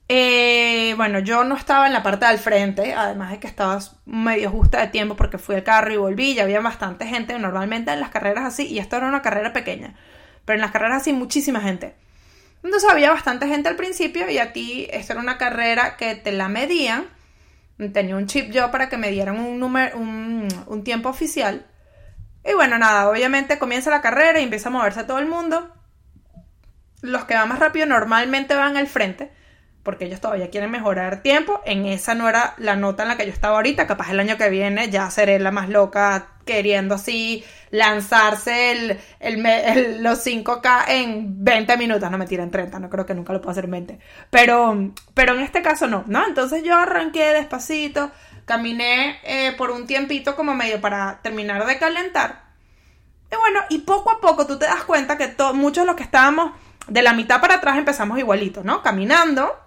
eh, 0.08 0.94
bueno, 0.96 1.18
yo 1.18 1.44
no 1.44 1.56
estaba 1.56 1.87
en 1.87 1.92
la 1.92 2.02
parte 2.02 2.26
del 2.26 2.38
frente, 2.38 2.94
además 2.94 3.30
de 3.30 3.40
que 3.40 3.46
estaba 3.46 3.78
medio 4.04 4.50
justa 4.50 4.80
de 4.80 4.88
tiempo 4.88 5.16
porque 5.16 5.38
fui 5.38 5.54
al 5.54 5.64
carro 5.64 5.92
y 5.92 5.96
volví, 5.96 6.34
ya 6.34 6.42
había 6.42 6.61
bastante 6.61 7.06
gente, 7.06 7.38
normalmente 7.38 7.92
en 7.92 8.00
las 8.00 8.11
carreras 8.11 8.44
así, 8.44 8.66
y 8.66 8.78
esto 8.78 8.96
era 8.96 9.08
una 9.08 9.23
carrera 9.23 9.52
pequeña, 9.52 9.94
pero 10.44 10.56
en 10.56 10.61
las 10.61 10.70
carreras 10.70 11.02
así 11.02 11.12
muchísima 11.12 11.61
gente. 11.61 11.94
Entonces 12.62 12.88
había 12.90 13.11
bastante 13.11 13.46
gente 13.46 13.68
al 13.68 13.76
principio 13.76 14.30
y 14.30 14.38
a 14.38 14.52
ti, 14.52 14.88
esta 14.90 15.12
era 15.14 15.23
una 15.23 15.38
carrera 15.38 15.96
que 15.96 16.14
te 16.14 16.32
la 16.32 16.49
medían 16.49 17.06
tenía 17.92 18.16
un 18.16 18.26
chip 18.26 18.50
yo 18.50 18.70
para 18.70 18.88
que 18.88 18.96
me 18.96 19.11
dieran 19.11 19.38
un, 19.38 19.58
número, 19.58 19.99
un, 19.99 20.84
tiempo 20.84 21.08
oficial. 21.08 21.66
Y 22.44 22.54
bueno, 22.54 22.78
nada, 22.78 23.08
obviamente 23.08 23.58
comienza 23.58 23.90
la 23.90 24.00
carrera 24.00 24.40
y 24.40 24.44
empieza 24.44 24.68
a 24.68 24.73
moverse 24.73 25.04
todo 25.04 25.18
el 25.18 25.26
mundo. 25.26 25.75
Los 27.00 27.25
que 27.25 27.34
van 27.34 27.49
más 27.49 27.58
rápido 27.58 27.87
normalmente 27.87 28.54
van 28.54 28.76
al 28.76 28.87
frente, 28.87 29.32
porque 29.85 30.07
ellos 30.07 30.21
todavía 30.21 30.50
quieren 30.50 30.71
mejorar 30.71 31.23
tiempo. 31.23 31.61
En 31.64 31.87
esa 31.87 32.14
no 32.14 32.29
era 32.29 32.55
la 32.57 32.75
nota 32.75 33.05
en 33.05 33.11
la 33.11 33.17
que 33.17 33.26
yo 33.26 33.33
estaba 33.33 33.57
ahorita. 33.57 33.87
Capaz 33.87 34.11
el 34.11 34.19
año 34.19 34.37
que 34.37 34.49
viene 34.49 34.91
ya 34.91 35.11
seré 35.11 35.38
la 35.38 35.53
más 35.53 35.69
loca 35.69 36.29
queriendo 36.45 36.95
así 36.95 37.45
lanzarse 37.71 38.73
el, 39.21 40.03
los 40.03 40.26
5K 40.26 40.85
en 40.88 41.45
20 41.45 41.76
minutos. 41.76 42.11
No 42.11 42.19
me 42.19 42.25
en 42.25 42.50
30, 42.50 42.79
no 42.79 42.88
creo 42.91 43.05
que 43.05 43.14
nunca 43.14 43.33
lo 43.33 43.41
pueda 43.41 43.53
hacer 43.53 43.64
en 43.64 43.71
20. 43.73 43.99
Pero, 44.31 44.91
pero 45.12 45.35
en 45.35 45.41
este 45.41 45.62
caso 45.62 45.87
no, 45.87 46.05
¿no? 46.07 46.26
Entonces 46.26 46.62
yo 46.64 46.76
arranqué 46.76 47.33
despacito, 47.33 48.11
caminé 48.47 49.19
eh, 49.23 49.53
por 49.57 49.71
un 49.71 49.87
tiempito 49.87 50.35
como 50.35 50.55
medio 50.55 50.81
para 50.81 51.21
terminar 51.23 51.67
de 51.67 51.79
calentar. 51.79 52.45
Y 53.31 53.37
bueno, 53.37 53.61
y 53.69 53.79
poco 53.81 54.11
a 54.11 54.21
poco 54.21 54.47
tú 54.47 54.59
te 54.59 54.67
das 54.67 54.85
cuenta 54.85 55.19
que 55.19 55.35
muchos 55.53 55.83
de 55.83 55.87
los 55.87 55.97
que 55.97 56.05
estábamos 56.05 56.53
de 56.87 57.03
la 57.03 57.12
mitad 57.12 57.41
para 57.41 57.57
atrás 57.57 57.76
empezamos 57.76 58.19
igualito, 58.19 58.62
¿no? 58.62 58.83
Caminando. 58.83 59.63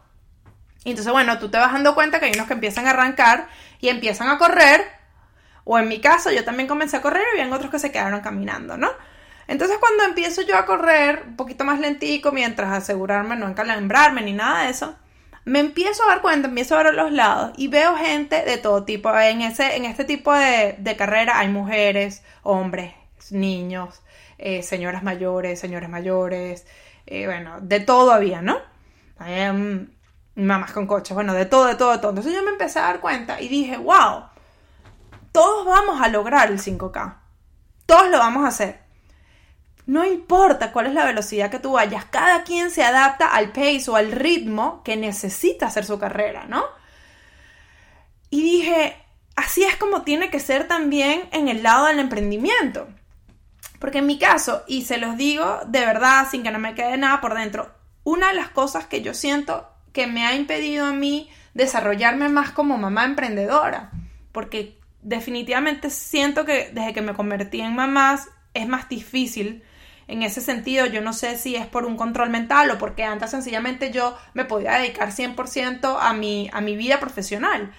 Y 0.87 0.91
entonces, 0.91 1.11
bueno, 1.11 1.37
tú 1.37 1.49
te 1.49 1.57
vas 1.57 1.73
dando 1.73 1.93
cuenta 1.93 2.17
que 2.21 2.27
hay 2.27 2.31
unos 2.33 2.47
que 2.47 2.53
empiezan 2.53 2.87
a 2.87 2.91
arrancar 2.91 3.49
y 3.81 3.89
empiezan 3.89 4.29
a 4.29 4.37
correr 4.37 4.97
o 5.65 5.77
en 5.77 5.89
mi 5.89 5.99
caso, 5.99 6.31
yo 6.31 6.45
también 6.45 6.69
comencé 6.69 6.95
a 6.95 7.01
correr 7.01 7.23
y 7.35 7.41
había 7.41 7.53
otros 7.53 7.69
que 7.69 7.77
se 7.77 7.91
quedaron 7.91 8.21
caminando, 8.21 8.77
¿no? 8.77 8.89
Entonces 9.49 9.77
cuando 9.79 10.05
empiezo 10.05 10.41
yo 10.43 10.55
a 10.55 10.65
correr 10.65 11.23
un 11.27 11.35
poquito 11.35 11.65
más 11.65 11.81
lentico, 11.81 12.31
mientras 12.31 12.71
asegurarme 12.71 13.35
no 13.35 13.49
encalambrarme 13.49 14.21
ni 14.21 14.31
nada 14.31 14.63
de 14.63 14.69
eso, 14.69 14.95
me 15.43 15.59
empiezo 15.59 16.03
a 16.03 16.07
dar 16.07 16.21
cuenta, 16.21 16.47
empiezo 16.47 16.75
a 16.75 16.77
ver 16.77 16.87
a 16.87 16.91
los 16.93 17.11
lados 17.11 17.51
y 17.57 17.67
veo 17.67 17.97
gente 17.97 18.43
de 18.43 18.57
todo 18.57 18.85
tipo. 18.85 19.13
En, 19.19 19.41
ese, 19.41 19.75
en 19.75 19.83
este 19.83 20.05
tipo 20.05 20.33
de, 20.33 20.95
carrera 20.97 21.37
hay 21.37 21.49
mujeres, 21.49 22.23
hombres, 22.43 22.93
niños, 23.29 24.01
eh, 24.37 24.63
señoras 24.63 25.03
mayores, 25.03 25.59
señores 25.59 25.89
mayores, 25.89 26.65
eh, 27.07 27.25
bueno, 27.25 27.59
de 27.59 27.81
todo 27.81 28.13
había, 28.13 28.41
¿no? 28.41 28.57
Mamás 30.45 30.71
con 30.71 30.85
coches, 30.85 31.15
bueno, 31.15 31.33
de 31.33 31.45
todo, 31.45 31.65
de 31.65 31.75
todo, 31.75 31.91
de 31.91 31.97
todo. 31.97 32.11
Entonces 32.11 32.33
yo 32.33 32.43
me 32.43 32.51
empecé 32.51 32.79
a 32.79 32.83
dar 32.83 32.99
cuenta 32.99 33.41
y 33.41 33.47
dije, 33.47 33.77
wow, 33.77 34.25
todos 35.31 35.65
vamos 35.65 36.01
a 36.01 36.07
lograr 36.07 36.51
el 36.51 36.59
5K. 36.59 37.15
Todos 37.85 38.09
lo 38.09 38.19
vamos 38.19 38.45
a 38.45 38.49
hacer. 38.49 38.81
No 39.87 40.05
importa 40.05 40.71
cuál 40.71 40.87
es 40.87 40.93
la 40.93 41.05
velocidad 41.05 41.49
que 41.49 41.59
tú 41.59 41.73
vayas, 41.73 42.05
cada 42.05 42.43
quien 42.43 42.71
se 42.71 42.83
adapta 42.83 43.29
al 43.29 43.51
pace 43.51 43.85
o 43.89 43.95
al 43.95 44.11
ritmo 44.11 44.83
que 44.83 44.97
necesita 44.97 45.67
hacer 45.67 45.85
su 45.85 45.97
carrera, 45.97 46.45
¿no? 46.45 46.65
Y 48.29 48.41
dije, 48.41 49.01
así 49.35 49.63
es 49.63 49.77
como 49.77 50.01
tiene 50.01 50.29
que 50.29 50.41
ser 50.41 50.67
también 50.67 51.29
en 51.31 51.47
el 51.47 51.63
lado 51.63 51.85
del 51.85 51.99
emprendimiento. 51.99 52.87
Porque 53.79 53.99
en 53.99 54.07
mi 54.07 54.19
caso, 54.19 54.63
y 54.67 54.83
se 54.83 54.97
los 54.97 55.17
digo 55.17 55.61
de 55.67 55.85
verdad, 55.85 56.27
sin 56.29 56.43
que 56.43 56.51
no 56.51 56.59
me 56.59 56.75
quede 56.75 56.97
nada 56.97 57.21
por 57.21 57.33
dentro, 57.33 57.71
una 58.03 58.29
de 58.29 58.35
las 58.35 58.49
cosas 58.49 58.87
que 58.87 59.01
yo 59.01 59.13
siento 59.13 59.69
que 59.97 60.05
me 60.05 60.27
ha 60.27 60.35
impedido 60.35 60.85
a 60.85 60.93
mí 60.93 61.27
desarrollarme 61.55 62.29
más 62.29 62.51
como 62.51 62.77
mamá 62.77 63.03
emprendedora, 63.03 63.89
porque 64.31 64.77
definitivamente 65.01 65.89
siento 65.89 66.45
que 66.45 66.69
desde 66.71 66.93
que 66.93 67.01
me 67.01 67.15
convertí 67.15 67.61
en 67.61 67.73
mamás 67.73 68.29
es 68.53 68.67
más 68.67 68.87
difícil 68.89 69.63
en 70.07 70.21
ese 70.21 70.39
sentido. 70.39 70.85
Yo 70.85 71.01
no 71.01 71.13
sé 71.13 71.35
si 71.35 71.55
es 71.55 71.65
por 71.65 71.87
un 71.87 71.97
control 71.97 72.29
mental 72.29 72.69
o 72.69 72.77
porque 72.77 73.05
antes 73.05 73.31
sencillamente 73.31 73.89
yo 73.89 74.15
me 74.35 74.45
podía 74.45 74.73
dedicar 74.73 75.09
100% 75.09 75.97
a 75.99 76.13
mi, 76.13 76.47
a 76.53 76.61
mi 76.61 76.77
vida 76.77 76.99
profesional. 76.99 77.73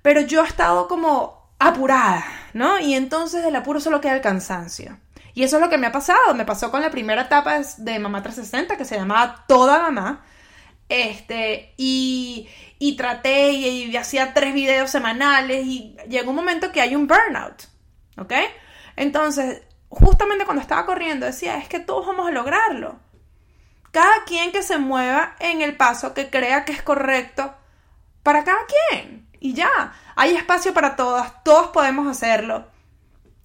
Pero 0.00 0.22
yo 0.22 0.44
he 0.44 0.48
estado 0.48 0.88
como 0.88 1.52
apurada, 1.58 2.24
¿no? 2.54 2.80
Y 2.80 2.94
entonces 2.94 3.44
del 3.44 3.56
apuro 3.56 3.80
solo 3.80 4.00
queda 4.00 4.14
el 4.14 4.22
cansancio. 4.22 4.98
Y 5.34 5.42
eso 5.42 5.56
es 5.56 5.62
lo 5.62 5.68
que 5.68 5.76
me 5.76 5.88
ha 5.88 5.92
pasado. 5.92 6.32
Me 6.34 6.46
pasó 6.46 6.70
con 6.70 6.80
la 6.80 6.90
primera 6.90 7.20
etapa 7.20 7.60
de 7.76 7.98
Mamá 7.98 8.22
360, 8.22 8.78
que 8.78 8.86
se 8.86 8.96
llamaba 8.96 9.44
Toda 9.46 9.82
Mamá. 9.82 10.24
Este, 10.88 11.74
y, 11.76 12.48
y 12.78 12.96
traté 12.96 13.52
y, 13.52 13.96
hacía 13.96 14.34
tres 14.34 14.52
videos 14.52 14.90
semanales 14.90 15.66
y 15.66 15.96
llegó 16.08 16.30
un 16.30 16.36
momento 16.36 16.72
que 16.72 16.80
hay 16.80 16.94
un 16.94 17.06
burnout, 17.06 17.64
¿ok? 18.18 18.32
Entonces, 18.96 19.62
justamente 19.88 20.44
cuando 20.44 20.62
estaba 20.62 20.86
corriendo 20.86 21.26
decía, 21.26 21.56
es 21.56 21.68
que 21.68 21.80
todos 21.80 22.06
vamos 22.06 22.28
a 22.28 22.32
lograrlo. 22.32 23.00
Cada 23.90 24.24
quien 24.26 24.52
que 24.52 24.62
se 24.62 24.78
mueva 24.78 25.36
en 25.38 25.62
el 25.62 25.76
paso 25.76 26.14
que 26.14 26.28
crea 26.28 26.64
que 26.64 26.72
es 26.72 26.82
correcto 26.82 27.54
para 28.22 28.44
cada 28.44 28.60
quien. 28.66 29.28
Y 29.40 29.54
ya, 29.54 29.94
hay 30.16 30.34
espacio 30.34 30.74
para 30.74 30.96
todas, 30.96 31.44
todos 31.44 31.68
podemos 31.68 32.06
hacerlo. 32.06 32.66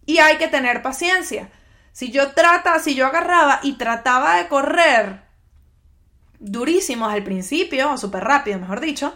Y 0.05 0.17
hay 0.19 0.38
que 0.38 0.48
tener 0.48 0.81
paciencia. 0.81 1.51
Si 1.91 2.12
yo 2.12 2.31
trata, 2.31 2.79
si 2.79 2.96
yo 2.96 3.05
agarraba 3.05 3.60
y 3.62 3.74
trataba 3.74 4.38
de 4.38 4.48
correr 4.48 5.28
durísimos 6.39 7.12
al 7.12 7.24
principio, 7.24 7.91
o 7.91 7.98
súper 7.98 8.24
rápido, 8.24 8.60
mejor 8.60 8.79
dicho, 8.79 9.13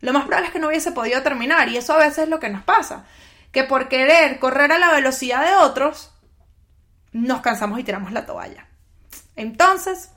lo 0.00 0.12
más 0.12 0.24
probable 0.24 0.48
es 0.48 0.52
que 0.52 0.58
no 0.58 0.68
hubiese 0.68 0.92
podido 0.92 1.22
terminar. 1.22 1.68
Y 1.68 1.76
eso 1.76 1.94
a 1.94 1.98
veces 1.98 2.18
es 2.18 2.28
lo 2.28 2.40
que 2.40 2.48
nos 2.48 2.62
pasa. 2.62 3.04
Que 3.52 3.64
por 3.64 3.88
querer 3.88 4.38
correr 4.38 4.72
a 4.72 4.78
la 4.78 4.92
velocidad 4.92 5.44
de 5.44 5.54
otros, 5.56 6.12
nos 7.12 7.40
cansamos 7.40 7.78
y 7.78 7.84
tiramos 7.84 8.12
la 8.12 8.26
toalla. 8.26 8.66
Entonces, 9.36 10.10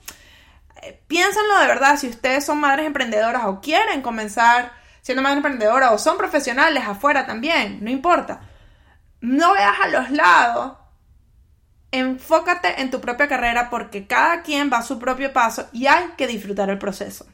eh, 0.82 1.02
piénsenlo 1.08 1.60
de 1.60 1.68
verdad, 1.68 1.98
si 1.98 2.08
ustedes 2.08 2.46
son 2.46 2.60
madres 2.60 2.86
emprendedoras 2.86 3.46
o 3.46 3.62
quieren 3.62 4.02
comenzar 4.02 4.74
siendo 5.02 5.22
madres 5.22 5.38
emprendedoras 5.38 5.92
o 5.94 5.98
son 5.98 6.18
profesionales 6.18 6.84
afuera 6.86 7.26
también, 7.26 7.80
no 7.82 7.90
importa. 7.90 8.42
No 9.22 9.54
veas 9.54 9.80
a 9.80 9.88
los 9.88 10.10
lados 10.12 10.78
enfócate 11.92 12.82
en 12.82 12.92
tu 12.92 13.02
propia 13.02 13.28
carrera 13.28 13.70
porque 13.70 14.08
cada 14.08 14.42
quien 14.42 14.72
va 14.72 14.80
a 14.80 14.84
su 14.84 15.00
propio 15.00 15.34
paso 15.34 15.68
y 15.72 15.88
hay 15.88 16.10
que 16.18 16.28
disfrutar 16.28 16.70
el 16.70 16.78
proceso. 16.78 17.26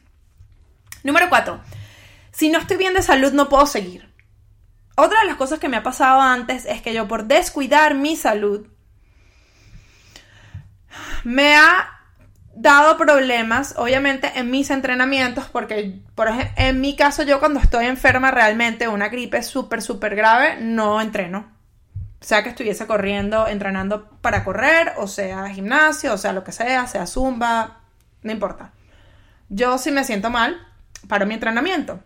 Número 1.02 1.28
4. 1.28 1.60
Si 2.32 2.50
no 2.50 2.58
estoy 2.58 2.76
bien 2.76 2.94
de 2.94 3.02
salud 3.02 3.32
no 3.32 3.48
puedo 3.48 3.66
seguir. 3.66 4.12
Otra 4.96 5.20
de 5.20 5.26
las 5.26 5.36
cosas 5.36 5.58
que 5.58 5.68
me 5.68 5.76
ha 5.76 5.82
pasado 5.82 6.20
antes 6.20 6.66
es 6.66 6.80
que 6.80 6.94
yo 6.94 7.08
por 7.08 7.24
descuidar 7.24 7.94
mi 7.94 8.16
salud 8.16 8.66
me 11.24 11.56
ha 11.56 11.90
dado 12.54 12.96
problemas, 12.96 13.74
obviamente, 13.76 14.30
en 14.36 14.48
mis 14.52 14.70
entrenamientos, 14.70 15.46
porque, 15.46 16.00
por 16.14 16.28
ejemplo, 16.28 16.52
en 16.56 16.80
mi 16.80 16.94
caso, 16.94 17.24
yo 17.24 17.40
cuando 17.40 17.58
estoy 17.58 17.86
enferma 17.86 18.30
realmente, 18.30 18.86
una 18.86 19.08
gripe 19.08 19.42
súper, 19.42 19.82
súper 19.82 20.14
grave, 20.14 20.58
no 20.60 21.00
entreno 21.00 21.53
sea 22.24 22.42
que 22.42 22.48
estuviese 22.48 22.86
corriendo, 22.86 23.46
entrenando 23.46 24.08
para 24.20 24.44
correr, 24.44 24.94
o 24.96 25.06
sea 25.06 25.48
gimnasio, 25.50 26.14
o 26.14 26.18
sea 26.18 26.32
lo 26.32 26.44
que 26.44 26.52
sea, 26.52 26.86
sea 26.86 27.06
zumba, 27.06 27.80
no 28.22 28.32
importa. 28.32 28.72
Yo 29.48 29.78
si 29.78 29.90
me 29.90 30.04
siento 30.04 30.30
mal, 30.30 30.66
paro 31.08 31.26
mi 31.26 31.34
entrenamiento. 31.34 32.00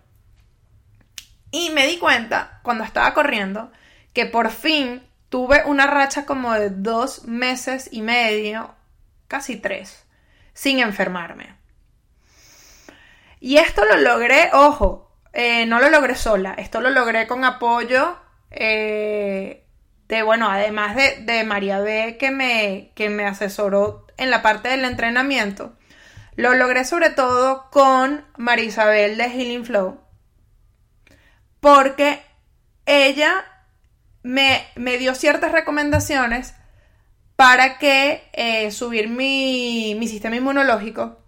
Y 1.50 1.70
me 1.70 1.86
di 1.86 1.98
cuenta, 1.98 2.60
cuando 2.62 2.84
estaba 2.84 3.14
corriendo, 3.14 3.72
que 4.12 4.26
por 4.26 4.50
fin 4.50 5.02
tuve 5.28 5.64
una 5.64 5.86
racha 5.86 6.26
como 6.26 6.52
de 6.52 6.70
dos 6.70 7.24
meses 7.24 7.88
y 7.92 8.02
medio, 8.02 8.74
casi 9.28 9.56
tres, 9.56 10.04
sin 10.52 10.80
enfermarme. 10.80 11.56
Y 13.40 13.58
esto 13.58 13.84
lo 13.84 13.96
logré, 13.96 14.50
ojo, 14.52 15.12
eh, 15.32 15.64
no 15.66 15.80
lo 15.80 15.90
logré 15.90 16.16
sola, 16.16 16.54
esto 16.58 16.80
lo 16.80 16.90
logré 16.90 17.26
con 17.26 17.44
apoyo 17.44 18.18
eh, 18.50 19.64
de, 20.08 20.22
bueno, 20.22 20.50
además 20.50 20.96
de, 20.96 21.44
María 21.44 21.80
B 21.80 22.16
que 22.18 22.30
me, 22.30 22.92
que 22.94 23.10
me 23.10 23.24
asesoró 23.24 24.06
en 24.16 24.30
la 24.30 24.42
parte 24.42 24.68
del 24.68 24.84
entrenamiento, 24.84 25.76
lo 26.34 26.54
logré 26.54 26.84
sobre 26.84 27.10
todo 27.10 27.68
con 27.70 28.24
Marisabel 28.36 29.16
de 29.18 29.30
Healing 29.30 29.64
Flow, 29.64 30.00
porque 31.60 32.22
ella 32.86 33.44
me, 34.22 34.66
dio 34.98 35.14
ciertas 35.14 35.52
recomendaciones 35.52 36.54
para 37.36 37.78
que 37.78 38.28
eh, 38.32 38.70
subir 38.70 39.08
mi, 39.08 39.94
mi 39.98 40.08
sistema 40.08 40.36
inmunológico 40.36 41.18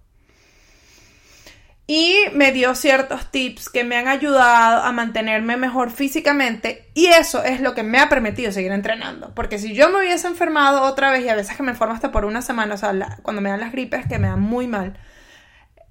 y 1.93 2.15
me 2.35 2.53
dio 2.53 2.77
ciertos 2.77 3.33
tips 3.33 3.69
que 3.69 3.83
me 3.83 3.97
han 3.97 4.07
ayudado 4.07 4.85
a 4.85 4.93
mantenerme 4.93 5.57
mejor 5.57 5.91
físicamente 5.91 6.89
y 6.95 7.07
eso 7.07 7.43
es 7.43 7.61
lo 7.61 7.75
que 7.75 7.83
me 7.83 7.99
ha 7.99 8.09
permitido 8.09 8.53
seguir 8.53 8.71
entrenando. 8.71 9.35
Porque 9.35 9.59
si 9.59 9.75
yo 9.75 9.91
me 9.91 9.99
hubiese 9.99 10.29
enfermado 10.29 10.83
otra 10.83 11.11
vez 11.11 11.25
y 11.25 11.29
a 11.29 11.35
veces 11.35 11.57
que 11.57 11.65
me 11.65 11.73
enfermo 11.73 11.93
hasta 11.93 12.13
por 12.13 12.27
una 12.27 12.43
semana, 12.43 12.75
o 12.75 12.79
sea, 12.79 13.19
cuando 13.23 13.43
me 13.43 13.51
dan 13.51 13.59
las 13.59 13.73
gripes 13.73 14.07
que 14.07 14.21
me 14.21 14.29
dan 14.29 14.41
muy 14.41 14.69
mal, 14.69 15.01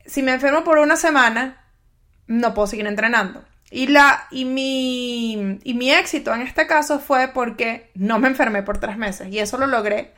si 0.05 0.23
me 0.23 0.31
enfermo 0.31 0.63
por 0.63 0.77
una 0.77 0.95
semana, 0.95 1.65
no 2.27 2.53
puedo 2.53 2.67
seguir 2.67 2.87
entrenando. 2.87 3.43
Y, 3.69 3.87
la, 3.87 4.25
y, 4.31 4.45
mi, 4.45 5.59
y 5.65 5.73
mi 5.73 5.91
éxito 5.91 6.33
en 6.33 6.43
este 6.43 6.65
caso 6.65 6.99
fue 6.99 7.27
porque 7.33 7.91
no 7.93 8.19
me 8.19 8.29
enfermé 8.29 8.63
por 8.63 8.77
tres 8.77 8.95
meses 8.95 9.27
y 9.27 9.39
eso 9.39 9.57
lo 9.57 9.67
logré 9.67 10.13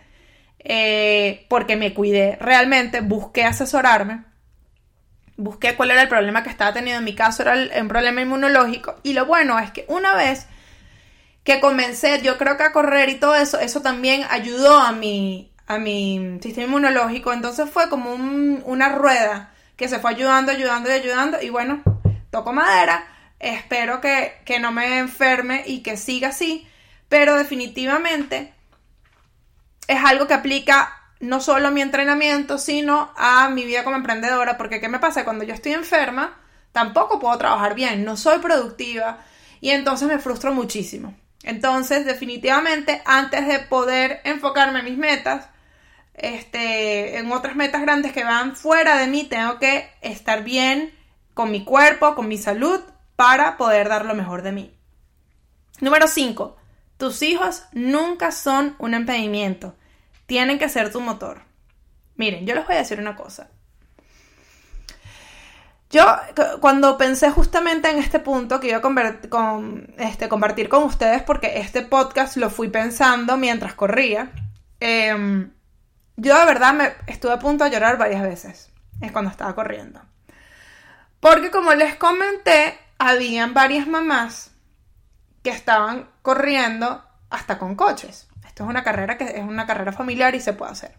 eh, 0.60 1.48
porque 1.50 1.76
me 1.76 1.96
cuidé 1.96 2.38
realmente, 2.40 3.02
busqué 3.02 3.46
asesorarme 3.46 4.30
busqué 5.42 5.76
cuál 5.76 5.92
era 5.92 6.02
el 6.02 6.08
problema 6.08 6.44
que 6.44 6.50
estaba 6.50 6.74
teniendo. 6.74 7.00
En 7.00 7.06
mi 7.06 7.16
caso 7.16 7.42
era 7.42 7.54
el, 7.54 7.88
problema 7.88 8.22
inmunológico. 8.22 8.96
Y 9.04 9.14
lo 9.14 9.26
bueno 9.26 9.60
es 9.60 9.72
que 9.72 9.86
una 9.88 10.14
vez 10.16 10.48
que 11.44 11.60
comencé, 11.60 12.22
yo 12.22 12.38
creo 12.38 12.58
que 12.58 12.64
a 12.64 12.72
correr 12.72 13.10
y 13.10 13.16
todo 13.16 13.36
eso, 13.36 13.60
eso 13.60 13.82
también 13.82 14.26
ayudó 14.30 14.80
a 14.80 14.92
mi, 14.92 15.52
a 15.68 15.80
mi 15.80 16.40
sistema 16.42 16.68
inmunológico. 16.68 17.34
Entonces 17.34 17.70
fue 17.70 17.90
como 17.90 18.14
una 18.14 18.90
rueda 18.90 19.52
que 19.76 19.88
se 19.88 20.00
fue 20.00 20.12
ayudando, 20.12 20.52
ayudando 20.52 20.90
y 20.90 20.94
ayudando. 20.94 21.42
Y 21.42 21.50
bueno, 21.50 21.82
toco 22.30 22.54
madera. 22.54 23.08
Espero 23.40 24.02
que, 24.02 24.34
que 24.46 24.60
no 24.60 24.72
me 24.72 25.00
enferme 25.00 25.64
y 25.66 25.82
que 25.82 25.98
siga 25.98 26.30
así. 26.30 26.68
Pero 27.10 27.36
definitivamente 27.36 28.54
es 29.88 30.04
algo 30.06 30.28
que 30.28 30.36
aplica 30.36 31.01
no 31.22 31.40
solo 31.40 31.68
a 31.68 31.72
mi 31.72 31.82
entrenamiento, 31.82 32.58
sino 32.58 33.12
a 33.16 33.50
mi 33.50 33.66
vida 33.66 33.84
como 33.84 33.96
emprendedora, 33.96 34.58
porque 34.58 34.82
¿qué 34.82 34.90
me 34.90 35.00
pasa? 35.00 35.24
Cuando 35.24 35.44
yo 35.44 35.54
estoy 35.54 35.74
enferma, 35.74 36.38
tampoco 36.72 37.20
puedo 37.20 37.38
trabajar 37.38 37.76
bien, 37.76 38.04
no 38.04 38.18
soy 38.18 38.40
productiva 38.40 39.20
y 39.62 39.70
entonces 39.70 40.08
me 40.08 40.20
frustro 40.20 40.54
muchísimo. 40.54 41.16
Entonces, 41.44 42.06
definitivamente, 42.06 43.02
antes 43.06 43.48
de 43.48 43.60
poder 43.60 44.22
enfocarme 44.26 44.80
en 44.80 44.86
mis 44.86 44.98
metas, 44.98 45.48
este, 46.14 47.18
en 47.18 47.32
otras 47.32 47.56
metas 47.56 47.82
grandes 47.82 48.12
que 48.12 48.24
van 48.24 48.56
fuera 48.56 48.98
de 48.98 49.08
mí, 49.08 49.24
tengo 49.24 49.58
que 49.60 49.90
estar 50.02 50.44
bien 50.44 50.94
con 51.34 51.52
mi 51.52 51.64
cuerpo, 51.64 52.16
con 52.16 52.28
mi 52.28 52.38
salud, 52.38 52.80
para 53.16 53.58
poder 53.58 53.90
dar 53.90 54.06
lo 54.06 54.14
mejor 54.14 54.42
de 54.42 54.52
mí. 54.52 54.76
Número 55.80 56.08
5. 56.08 56.58
Tus 56.98 57.22
hijos 57.24 57.64
nunca 57.72 58.32
son 58.32 58.76
un 58.78 58.94
impedimento 58.94 59.76
tienen 60.26 60.60
que 60.60 60.70
ser 60.70 60.92
tu 60.92 61.02
motor. 61.02 61.42
Miren, 62.16 62.46
yo 62.46 62.56
les 62.56 62.66
voy 62.66 62.76
a 62.76 62.80
decir 62.80 63.00
una 63.00 63.16
cosa. 63.16 63.50
Yo 65.90 66.06
cuando 66.62 66.98
pensé 66.98 67.32
justamente 67.32 67.90
en 67.90 67.98
este 67.98 68.20
punto 68.20 68.60
que 68.62 68.70
iba 68.70 68.78
a 68.78 69.30
con, 69.30 69.94
este, 69.98 70.30
compartir 70.30 70.70
con 70.70 70.84
ustedes, 70.84 71.22
porque 71.22 71.60
este 71.60 71.82
podcast 71.82 72.38
lo 72.38 72.50
fui 72.50 72.70
pensando 72.70 73.36
mientras 73.36 73.74
corría, 73.74 74.32
em, 74.80 75.52
yo 76.16 76.40
de 76.40 76.46
verdad 76.46 76.74
me 76.74 76.94
estuve 77.08 77.34
a 77.34 77.40
punto 77.40 77.66
de 77.66 77.72
llorar 77.72 77.98
varias 77.98 78.22
veces. 78.22 78.72
Es 79.02 79.12
cuando 79.12 79.32
estaba 79.32 79.54
corriendo. 79.54 80.00
Porque 81.20 81.52
como 81.52 81.74
les 81.74 81.96
comenté, 81.96 82.80
habían 82.98 83.54
varias 83.54 83.86
mamás 83.86 84.52
que 85.44 85.50
estaban 85.50 86.10
corriendo 86.22 87.04
hasta 87.30 87.58
con 87.58 87.76
coches 87.76 88.31
es 88.56 88.62
una 88.62 88.84
carrera 88.84 89.18
que 89.18 89.26
es 89.26 89.44
una 89.44 89.66
carrera 89.66 89.92
familiar 89.92 90.36
y 90.36 90.40
se 90.40 90.54
puede 90.54 90.72
hacer. 90.72 90.96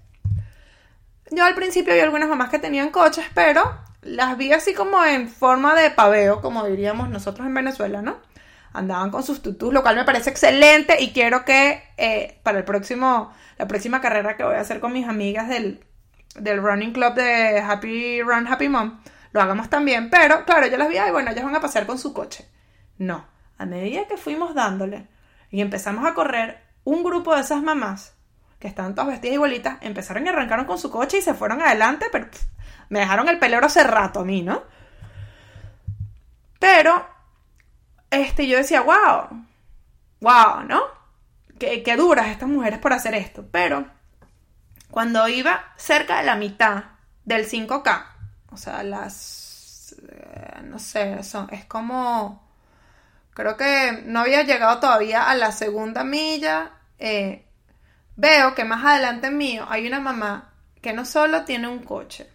Yo 1.31 1.45
al 1.45 1.55
principio 1.55 1.95
vi 1.95 2.01
algunas 2.01 2.29
mamás 2.29 2.51
que 2.51 2.59
tenían 2.59 2.91
coches, 2.91 3.25
pero 3.35 3.63
las 4.03 4.37
vi 4.37 4.53
así 4.53 4.75
como 4.75 5.03
en 5.05 5.29
forma 5.29 5.75
de 5.75 5.91
paveo, 5.91 6.41
como 6.43 6.65
diríamos 6.67 7.09
nosotros 7.09 7.47
en 7.47 7.55
Venezuela, 7.55 8.03
¿no? 8.03 8.19
Andaban 8.73 9.11
con 9.11 9.23
sus 9.23 9.43
tutus, 9.43 9.73
lo 9.73 9.83
cual 9.83 9.97
me 9.97 10.05
parece 10.05 10.31
excelente 10.31 11.01
y 11.01 11.13
quiero 11.13 11.45
que 11.45 11.83
eh, 11.97 12.41
para 12.43 12.59
el 12.59 12.65
próximo, 12.65 13.33
la 13.59 13.67
próxima 13.67 14.01
carrera 14.01 14.37
que 14.37 14.45
voy 14.45 14.57
a 14.57 14.61
hacer 14.61 14.81
con 14.81 14.93
mis 14.93 15.07
amigas 15.07 15.49
del, 15.49 15.85
del 16.37 16.63
Running 16.63 16.93
Club 16.93 17.15
de 17.15 17.61
Happy 17.61 18.23
Run 18.23 18.47
Happy 18.47 18.69
Mom, 18.69 19.01
lo 19.33 19.41
hagamos 19.41 19.71
también. 19.71 20.11
Pero 20.11 20.45
claro, 20.45 20.67
yo 20.67 20.77
las 20.77 20.89
vi 20.89 20.97
y 20.97 21.11
bueno, 21.11 21.31
ellas 21.31 21.45
van 21.45 21.57
a 21.57 21.61
pasear 21.61 21.87
con 21.87 21.99
su 21.99 22.13
coche. 22.13 22.47
No, 22.99 23.25
a 23.59 23.67
medida 23.67 24.07
que 24.07 24.17
fuimos 24.17 24.55
dándole 24.55 25.07
y 25.51 25.61
empezamos 25.61 26.07
a 26.07 26.15
correr, 26.15 26.61
un 26.85 27.03
grupo 27.03 27.35
de 27.35 27.43
esas 27.43 27.63
mamás 27.63 28.15
que 28.59 28.69
estaban 28.69 28.95
todas 28.95 29.11
vestidas 29.11 29.35
igualitas, 29.35 29.79
empezaron 29.81 30.25
y 30.25 30.29
arrancaron 30.29 30.67
con 30.67 30.79
su 30.79 30.91
coche 30.91 31.19
y 31.19 31.23
se 31.23 31.35
fueron 31.35 31.61
adelante, 31.63 32.07
pero 32.13 32.29
me 32.91 33.01
dejaron 33.01 33.29
el 33.29 33.39
pelero 33.39 33.67
hace 33.67 33.83
rato 33.83 34.21
a 34.21 34.25
mí, 34.25 34.43
¿no? 34.43 34.63
Pero, 36.61 37.05
este, 38.09 38.47
yo 38.47 38.57
decía, 38.57 38.83
wow, 38.83 39.45
wow, 40.21 40.63
¿no? 40.69 40.83
Qué, 41.59 41.83
qué 41.83 41.97
duras 41.97 42.29
estas 42.29 42.49
mujeres 42.49 42.79
por 42.79 42.93
hacer 42.93 43.15
esto. 43.15 43.45
Pero 43.51 43.85
cuando 44.93 45.27
iba 45.27 45.73
cerca 45.77 46.19
de 46.19 46.25
la 46.25 46.37
mitad 46.37 46.85
del 47.25 47.49
5K, 47.49 48.07
o 48.53 48.57
sea, 48.57 48.85
las, 48.85 49.97
eh, 50.09 50.61
no 50.63 50.79
sé, 50.79 51.23
son, 51.25 51.49
es 51.51 51.65
como, 51.65 52.42
creo 53.35 53.57
que 53.57 54.03
no 54.07 54.21
había 54.21 54.43
llegado 54.43 54.81
todavía 54.81 55.31
a 55.31 55.35
la 55.35 55.53
segunda 55.53 56.05
milla, 56.05 56.73
eh, 56.99 57.47
veo 58.17 58.55
que 58.55 58.65
más 58.65 58.85
adelante 58.85 59.31
mío 59.31 59.67
hay 59.69 59.87
una 59.87 60.01
mamá 60.01 60.53
que 60.81 60.93
no 60.93 61.05
solo 61.05 61.45
tiene 61.45 61.69
un 61.69 61.81
coche, 61.81 62.29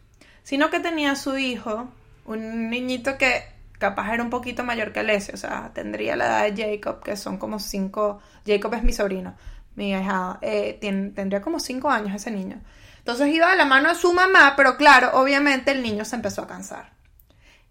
sino 0.43 0.69
que 0.69 0.79
tenía 0.79 1.11
a 1.11 1.15
su 1.15 1.37
hijo, 1.37 1.89
un 2.25 2.69
niñito 2.69 3.17
que 3.17 3.43
capaz 3.77 4.13
era 4.13 4.23
un 4.23 4.29
poquito 4.29 4.63
mayor 4.63 4.91
que 4.91 5.01
Alessio, 5.01 5.35
o 5.35 5.37
sea, 5.37 5.71
tendría 5.73 6.15
la 6.15 6.25
edad 6.25 6.55
de 6.55 6.77
Jacob, 6.77 7.03
que 7.03 7.15
son 7.15 7.37
como 7.37 7.59
cinco, 7.59 8.19
Jacob 8.45 8.73
es 8.73 8.83
mi 8.83 8.93
sobrino, 8.93 9.35
mi 9.75 9.91
hija, 9.91 10.39
eh, 10.41 10.77
tendría 10.81 11.41
como 11.41 11.59
cinco 11.59 11.89
años 11.89 12.15
ese 12.15 12.31
niño. 12.31 12.61
Entonces 12.97 13.27
iba 13.29 13.51
de 13.51 13.57
la 13.57 13.65
mano 13.65 13.89
de 13.89 13.95
su 13.95 14.11
mamá, 14.11 14.53
pero 14.57 14.75
claro, 14.75 15.11
obviamente 15.13 15.71
el 15.71 15.81
niño 15.81 16.03
se 16.03 16.15
empezó 16.15 16.41
a 16.41 16.47
cansar. 16.47 16.96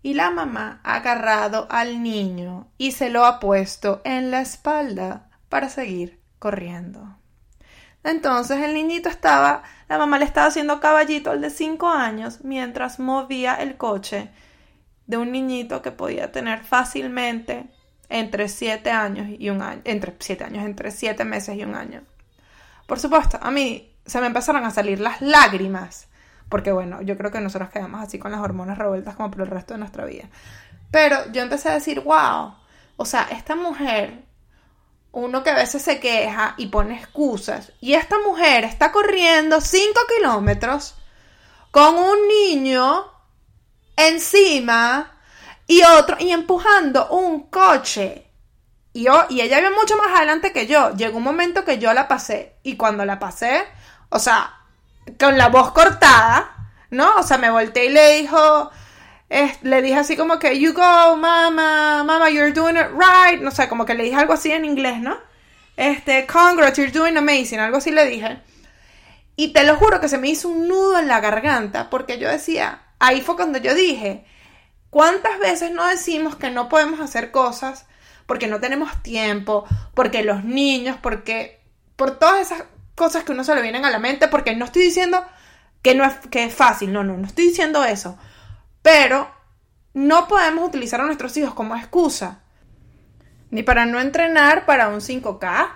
Y 0.07 0.15
la 0.15 0.31
mamá 0.31 0.79
ha 0.85 0.95
agarrado 0.95 1.67
al 1.69 2.01
niño 2.01 2.69
y 2.79 2.93
se 2.93 3.11
lo 3.11 3.25
ha 3.25 3.41
puesto 3.41 4.03
en 4.05 4.31
la 4.31 4.41
espalda 4.41 5.31
para 5.49 5.69
seguir 5.69 6.21
corriendo. 6.39 7.19
Entonces 8.05 8.63
el 8.63 8.73
niñito 8.73 9.09
estaba, 9.09 9.65
la 9.89 9.99
mamá 9.99 10.21
le 10.21 10.25
estaba 10.25 10.47
haciendo 10.47 10.79
caballito 10.79 11.33
al 11.33 11.41
de 11.41 11.51
cinco 11.51 11.89
años 11.89 12.45
mientras 12.45 13.01
movía 13.01 13.57
el 13.57 13.77
coche 13.77 14.31
de 15.09 15.17
un 15.17 15.33
niñito 15.33 15.83
que 15.83 15.91
podía 15.91 16.31
tener 16.31 16.63
fácilmente 16.63 17.67
entre 18.09 18.49
siete 18.49 18.93
años 18.93 19.27
y 19.37 19.51
un 19.51 19.61
año, 19.61 19.81
entre 19.83 20.15
siete 20.21 20.45
años, 20.45 20.65
entre 20.65 20.93
siete 20.93 21.25
meses 21.25 21.57
y 21.57 21.65
un 21.65 21.75
año. 21.75 22.03
Por 22.87 23.01
supuesto, 23.01 23.41
a 23.43 23.51
mí 23.51 23.93
se 24.07 24.21
me 24.21 24.29
empezaron 24.29 24.65
a 24.65 24.71
salir 24.71 25.01
las 25.01 25.21
lágrimas, 25.21 26.07
porque 26.49 26.73
bueno, 26.73 27.03
yo 27.03 27.17
creo 27.17 27.31
que 27.31 27.41
nosotros 27.41 27.71
quedamos 27.71 28.03
así 28.03 28.19
con 28.19 28.33
las 28.33 28.41
hormonas 28.41 28.79
revueltas 28.79 29.17
como 29.17 29.31
por 29.31 29.43
el 29.43 29.49
resto 29.49 29.75
de 29.75 29.79
nuestra 29.79 30.05
vida. 30.05 30.29
Pero 30.91 31.31
yo 31.33 31.43
empecé 31.43 31.69
a 31.69 31.75
decir, 31.75 32.01
wow, 32.01 32.55
o 32.97 33.05
sea, 33.05 33.29
esta 33.31 33.55
mujer, 33.57 34.25
uno 35.13 35.43
que 35.43 35.51
a 35.51 35.57
veces 35.57 35.83
se 35.83 36.01
queja 36.01 36.55
y 36.57 36.69
pone 36.69 36.97
excusas, 36.97 37.73
y 37.81 37.95
esta 37.95 38.17
mujer 38.21 38.65
está 38.65 38.93
corriendo 38.93 39.61
5 39.61 40.01
kilómetros 40.17 40.95
con 41.71 41.97
un 41.97 42.29
niño 42.29 43.05
encima 43.97 45.13
y 45.67 45.83
otro, 45.83 46.17
y 46.21 46.31
empujando 46.31 47.09
un 47.09 47.51
coche. 47.51 48.31
Y, 48.93 49.05
yo, 49.05 49.27
y 49.29 49.43
ella 49.43 49.61
iba 49.61 49.71
mucho 49.71 49.97
más 49.99 50.17
adelante 50.17 50.53
que 50.53 50.67
yo. 50.67 50.95
Llegó 50.95 51.19
un 51.19 51.25
momento 51.25 51.67
que 51.67 51.79
yo 51.79 51.93
la 51.93 52.09
pasé. 52.09 52.57
Y 52.63 52.79
cuando 52.79 53.05
la 53.05 53.19
pasé, 53.19 53.65
o 54.09 54.19
sea, 54.19 54.55
con 55.19 55.39
la 55.39 55.49
voz 55.49 55.73
cortada, 55.73 56.71
¿no? 56.91 57.17
O 57.17 57.23
sea, 57.23 57.39
me 57.39 57.51
volteé 57.51 57.87
y 57.87 57.91
le 57.91 58.21
dijo, 58.21 58.71
le 59.63 59.83
dije 59.83 59.97
así 59.97 60.17
como 60.17 60.39
que, 60.39 60.59
you 60.59 60.73
go, 60.73 61.17
mama, 61.17 62.05
mama, 62.05 62.31
you're 62.31 62.53
doing 62.53 62.77
it 62.77 62.89
right. 62.93 63.41
No 63.41 63.51
sé, 63.51 63.69
como 63.69 63.85
que 63.85 63.95
le 63.95 64.05
dije 64.05 64.17
algo 64.17 64.33
así 64.33 64.53
en 64.53 64.65
inglés, 64.65 65.01
¿no? 65.01 65.17
Este, 65.77 66.27
congrats, 66.27 66.79
you're 66.79 66.93
doing 66.93 67.17
amazing. 67.17 67.61
Algo 67.61 67.79
así 67.79 67.91
le 67.91 68.07
dije. 68.07 68.39
Y 69.37 69.53
te 69.53 69.65
lo 69.65 69.77
juro 69.77 70.01
que 70.01 70.09
se 70.09 70.19
me 70.19 70.29
hizo 70.29 70.49
un 70.49 70.69
nudo 70.69 70.99
en 70.99 71.09
la 71.09 71.21
garganta 71.21 71.91
porque 71.91 72.19
yo 72.19 72.29
decía, 72.29 72.83
ahí 72.99 73.21
fue 73.21 73.37
cuando 73.37 73.59
yo 73.59 73.75
dije, 73.75 74.25
¿cuántas 74.89 75.39
veces 75.39 75.73
no 75.73 75.87
decimos 75.87 76.37
que 76.37 76.51
no 76.51 76.71
podemos 76.71 77.01
hacer 77.01 77.31
cosas 77.31 77.87
porque 78.25 78.47
no 78.47 78.61
tenemos 78.61 79.03
tiempo, 79.03 79.67
porque 79.95 80.23
los 80.23 80.45
niños, 80.45 80.97
porque 81.03 81.61
por 81.97 82.19
todas 82.19 82.41
esas 82.41 82.65
cosas 82.97 83.23
que 83.23 83.33
uno 83.33 83.45
se 83.45 83.55
le 83.55 83.63
vienen 83.63 83.85
a 83.85 83.91
la 83.91 84.01
mente, 84.01 84.27
porque 84.27 84.57
no 84.57 84.65
estoy 84.65 84.83
diciendo 84.83 85.25
que 85.83 85.95
no 85.95 86.05
es, 86.05 86.15
que 86.31 86.45
es 86.45 86.55
fácil, 86.55 86.93
no, 86.93 87.05
no, 87.05 87.17
no 87.17 87.27
estoy 87.27 87.47
diciendo 87.47 87.85
eso, 87.85 88.19
pero 88.83 89.31
no 89.95 90.27
podemos 90.27 90.67
utilizar 90.67 91.01
a 91.01 91.07
nuestros 91.07 91.37
hijos 91.37 91.55
como 91.55 91.77
excusa, 91.77 92.41
ni 93.51 93.63
para 93.63 93.87
no 93.87 94.01
entrenar 94.01 94.67
para 94.67 94.89
un 94.89 95.01
5K, 95.01 95.69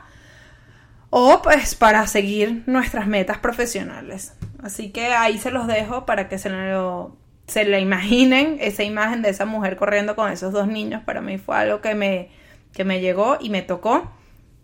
o 1.11 1.43
pues 1.43 1.75
para 1.75 2.07
seguir 2.07 2.65
nuestras 2.67 3.07
metas 3.07 3.39
profesionales. 3.39 4.35
Así 4.63 4.91
que 4.91 5.07
ahí 5.07 5.39
se 5.39 5.51
los 5.51 5.67
dejo 5.67 6.07
para 6.07 6.29
que 6.29 6.39
se 6.39 6.51
lo 6.51 7.17
se 7.51 7.65
le 7.65 7.81
imaginen 7.81 8.59
esa 8.61 8.85
imagen 8.85 9.23
de 9.23 9.31
esa 9.31 9.45
mujer 9.45 9.77
corriendo 9.77 10.15
con 10.15 10.31
esos 10.31 10.53
dos 10.53 10.69
niños. 10.69 11.03
Para 11.05 11.21
mí 11.21 11.37
fue 11.37 11.57
algo 11.57 11.81
que 11.81 11.97
me, 11.97 12.31
que 12.73 12.85
me 12.85 13.01
llegó 13.01 13.39
y 13.41 13.51
me 13.51 13.63
tocó 13.63 14.09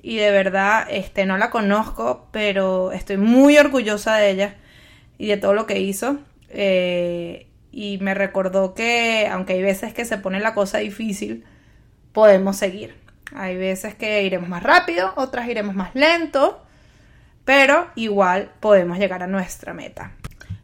y 0.06 0.18
de 0.18 0.30
verdad 0.30 0.86
este, 0.88 1.26
no 1.26 1.36
la 1.36 1.50
conozco, 1.50 2.28
pero 2.30 2.92
estoy 2.92 3.16
muy 3.16 3.58
orgullosa 3.58 4.14
de 4.14 4.30
ella 4.30 4.54
y 5.18 5.26
de 5.26 5.36
todo 5.36 5.52
lo 5.52 5.66
que 5.66 5.80
hizo. 5.80 6.20
Eh, 6.48 7.48
y 7.72 7.98
me 7.98 8.14
recordó 8.14 8.72
que 8.72 9.26
aunque 9.28 9.54
hay 9.54 9.62
veces 9.62 9.92
que 9.94 10.04
se 10.04 10.16
pone 10.18 10.38
la 10.38 10.54
cosa 10.54 10.78
difícil, 10.78 11.44
podemos 12.12 12.56
seguir. 12.56 12.94
Hay 13.34 13.56
veces 13.56 13.96
que 13.96 14.22
iremos 14.22 14.48
más 14.48 14.62
rápido, 14.62 15.12
otras 15.16 15.48
iremos 15.48 15.74
más 15.74 15.92
lento, 15.96 16.64
pero 17.44 17.88
igual 17.96 18.52
podemos 18.60 19.00
llegar 19.00 19.24
a 19.24 19.26
nuestra 19.26 19.74
meta. 19.74 20.12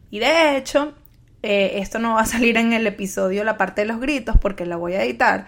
Y 0.09 0.19
de 0.19 0.55
hecho, 0.55 0.93
eh, 1.41 1.79
esto 1.79 1.99
no 1.99 2.13
va 2.13 2.21
a 2.21 2.25
salir 2.25 2.55
en 2.55 2.71
el 2.71 2.87
episodio, 2.87 3.43
la 3.43 3.57
parte 3.57 3.81
de 3.81 3.87
los 3.87 3.99
gritos, 3.99 4.37
porque 4.39 4.65
la 4.65 4.77
voy 4.77 4.93
a 4.93 5.03
editar 5.03 5.47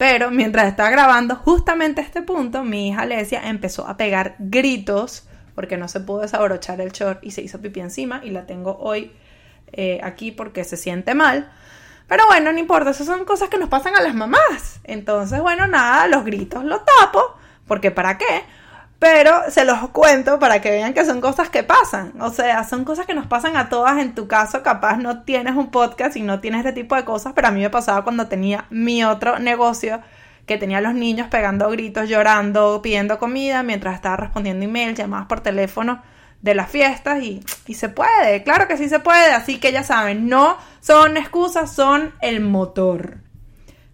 pero 0.00 0.30
mientras 0.30 0.66
estaba 0.66 0.88
grabando 0.88 1.36
justamente 1.36 2.00
este 2.00 2.22
punto, 2.22 2.64
mi 2.64 2.88
hija 2.88 3.02
Alesia 3.02 3.46
empezó 3.46 3.86
a 3.86 3.98
pegar 3.98 4.34
gritos 4.38 5.28
porque 5.54 5.76
no 5.76 5.88
se 5.88 6.00
pudo 6.00 6.22
desabrochar 6.22 6.80
el 6.80 6.90
short 6.90 7.22
y 7.22 7.32
se 7.32 7.42
hizo 7.42 7.60
pipí 7.60 7.80
encima 7.80 8.22
y 8.24 8.30
la 8.30 8.46
tengo 8.46 8.78
hoy 8.78 9.12
eh, 9.72 10.00
aquí 10.02 10.32
porque 10.32 10.64
se 10.64 10.78
siente 10.78 11.14
mal. 11.14 11.52
Pero 12.08 12.24
bueno, 12.28 12.50
no 12.50 12.58
importa, 12.58 12.92
esas 12.92 13.08
son 13.08 13.26
cosas 13.26 13.50
que 13.50 13.58
nos 13.58 13.68
pasan 13.68 13.94
a 13.94 14.00
las 14.00 14.14
mamás. 14.14 14.80
Entonces, 14.84 15.38
bueno, 15.42 15.66
nada, 15.66 16.06
los 16.06 16.24
gritos 16.24 16.64
los 16.64 16.80
tapo, 16.82 17.36
porque 17.66 17.90
¿para 17.90 18.16
qué? 18.16 18.44
Pero 19.00 19.50
se 19.50 19.64
los 19.64 19.88
cuento 19.88 20.38
para 20.38 20.60
que 20.60 20.70
vean 20.70 20.92
que 20.92 21.06
son 21.06 21.22
cosas 21.22 21.48
que 21.48 21.62
pasan. 21.62 22.12
O 22.20 22.30
sea, 22.30 22.64
son 22.64 22.84
cosas 22.84 23.06
que 23.06 23.14
nos 23.14 23.26
pasan 23.26 23.56
a 23.56 23.70
todas. 23.70 23.98
En 23.98 24.14
tu 24.14 24.28
caso, 24.28 24.62
capaz 24.62 24.98
no 24.98 25.22
tienes 25.22 25.56
un 25.56 25.70
podcast 25.70 26.16
y 26.16 26.20
no 26.20 26.40
tienes 26.40 26.60
este 26.60 26.74
tipo 26.82 26.94
de 26.94 27.06
cosas, 27.06 27.32
pero 27.34 27.48
a 27.48 27.50
mí 27.50 27.62
me 27.62 27.70
pasaba 27.70 28.04
cuando 28.04 28.28
tenía 28.28 28.66
mi 28.68 29.02
otro 29.02 29.38
negocio, 29.38 30.02
que 30.44 30.58
tenía 30.58 30.78
a 30.78 30.82
los 30.82 30.92
niños 30.92 31.28
pegando 31.28 31.70
gritos, 31.70 32.10
llorando, 32.10 32.82
pidiendo 32.82 33.18
comida, 33.18 33.62
mientras 33.62 33.94
estaba 33.94 34.18
respondiendo 34.18 34.66
emails, 34.66 34.98
llamadas 34.98 35.28
por 35.28 35.40
teléfono 35.40 36.02
de 36.42 36.54
las 36.54 36.70
fiestas 36.70 37.22
y, 37.22 37.42
y 37.66 37.74
se 37.74 37.88
puede, 37.88 38.42
claro 38.42 38.68
que 38.68 38.76
sí 38.76 38.88
se 38.88 38.98
puede, 38.98 39.32
así 39.32 39.58
que 39.58 39.72
ya 39.72 39.82
saben, 39.82 40.28
no 40.28 40.58
son 40.80 41.16
excusas, 41.16 41.74
son 41.74 42.12
el 42.20 42.40
motor. 42.40 43.18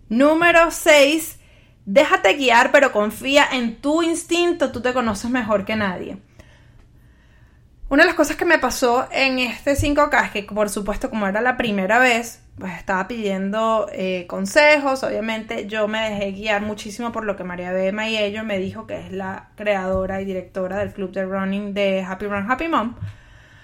Número 0.09 0.71
6 0.71 1.39
Déjate 1.87 2.35
guiar, 2.35 2.73
pero 2.73 2.91
confía 2.91 3.47
en 3.53 3.77
tu 3.77 4.03
instinto, 4.03 4.73
tú 4.73 4.83
te 4.83 4.93
conoces 4.93 5.31
mejor 5.31 5.65
que 5.65 5.77
nadie. 5.77 6.19
Una 7.89 8.03
de 8.03 8.09
las 8.09 8.17
cosas 8.17 8.37
que 8.37 8.45
me 8.45 8.59
pasó 8.59 9.07
en 9.13 9.39
este 9.39 9.75
5K 9.75 10.25
es 10.25 10.31
que, 10.33 10.43
por 10.43 10.69
supuesto, 10.69 11.09
como 11.09 11.29
era 11.29 11.41
la 11.41 11.57
primera 11.57 12.01
vez, 12.01 12.43
pues 12.59 12.77
estaba 12.77 13.07
pidiendo 13.07 13.89
eh, 13.93 14.27
consejos. 14.27 15.05
Obviamente, 15.05 15.69
yo 15.69 15.87
me 15.87 16.11
dejé 16.11 16.33
guiar 16.33 16.63
muchísimo 16.63 17.13
por 17.13 17.25
lo 17.25 17.37
que 17.37 17.45
María 17.45 17.71
B. 17.71 17.93
Mayello 17.93 18.43
me 18.43 18.59
dijo, 18.59 18.89
que 18.89 18.99
es 19.07 19.13
la 19.13 19.51
creadora 19.55 20.21
y 20.21 20.25
directora 20.25 20.79
del 20.79 20.93
club 20.93 21.13
de 21.13 21.25
running 21.25 21.73
de 21.75 22.03
Happy 22.03 22.27
Run 22.27 22.51
Happy 22.51 22.67
Mom. 22.67 22.97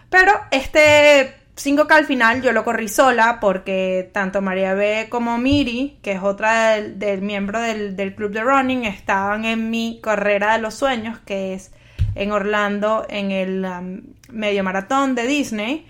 Pero 0.09 0.33
este 0.53 1.42
5K 1.57 1.93
al 1.93 2.07
final 2.07 2.41
yo 2.41 2.53
lo 2.53 2.65
corrí 2.65 2.89
sola 2.89 3.39
porque 3.41 4.11
tanto 4.13 4.41
María 4.41 4.75
B 4.75 5.09
como 5.11 5.37
Miri, 5.37 5.99
que 6.03 6.13
es 6.13 6.23
otra 6.23 6.81
del, 6.81 7.21
miembro 7.21 7.61
del, 7.61 8.15
club 8.15 8.33
de 8.33 8.43
running, 8.43 8.85
estaban 8.85 9.45
en 9.45 9.71
mi 9.71 10.01
carrera 10.03 10.55
de 10.55 10.63
los 10.63 10.75
sueños, 10.75 11.19
que 11.27 11.53
es 11.55 11.73
en 12.15 12.33
Orlando 12.33 13.07
en 13.09 13.31
el 13.31 13.65
um, 13.65 14.03
medio 14.31 14.65
maratón 14.65 15.15
de 15.15 15.27
Disney 15.27 15.87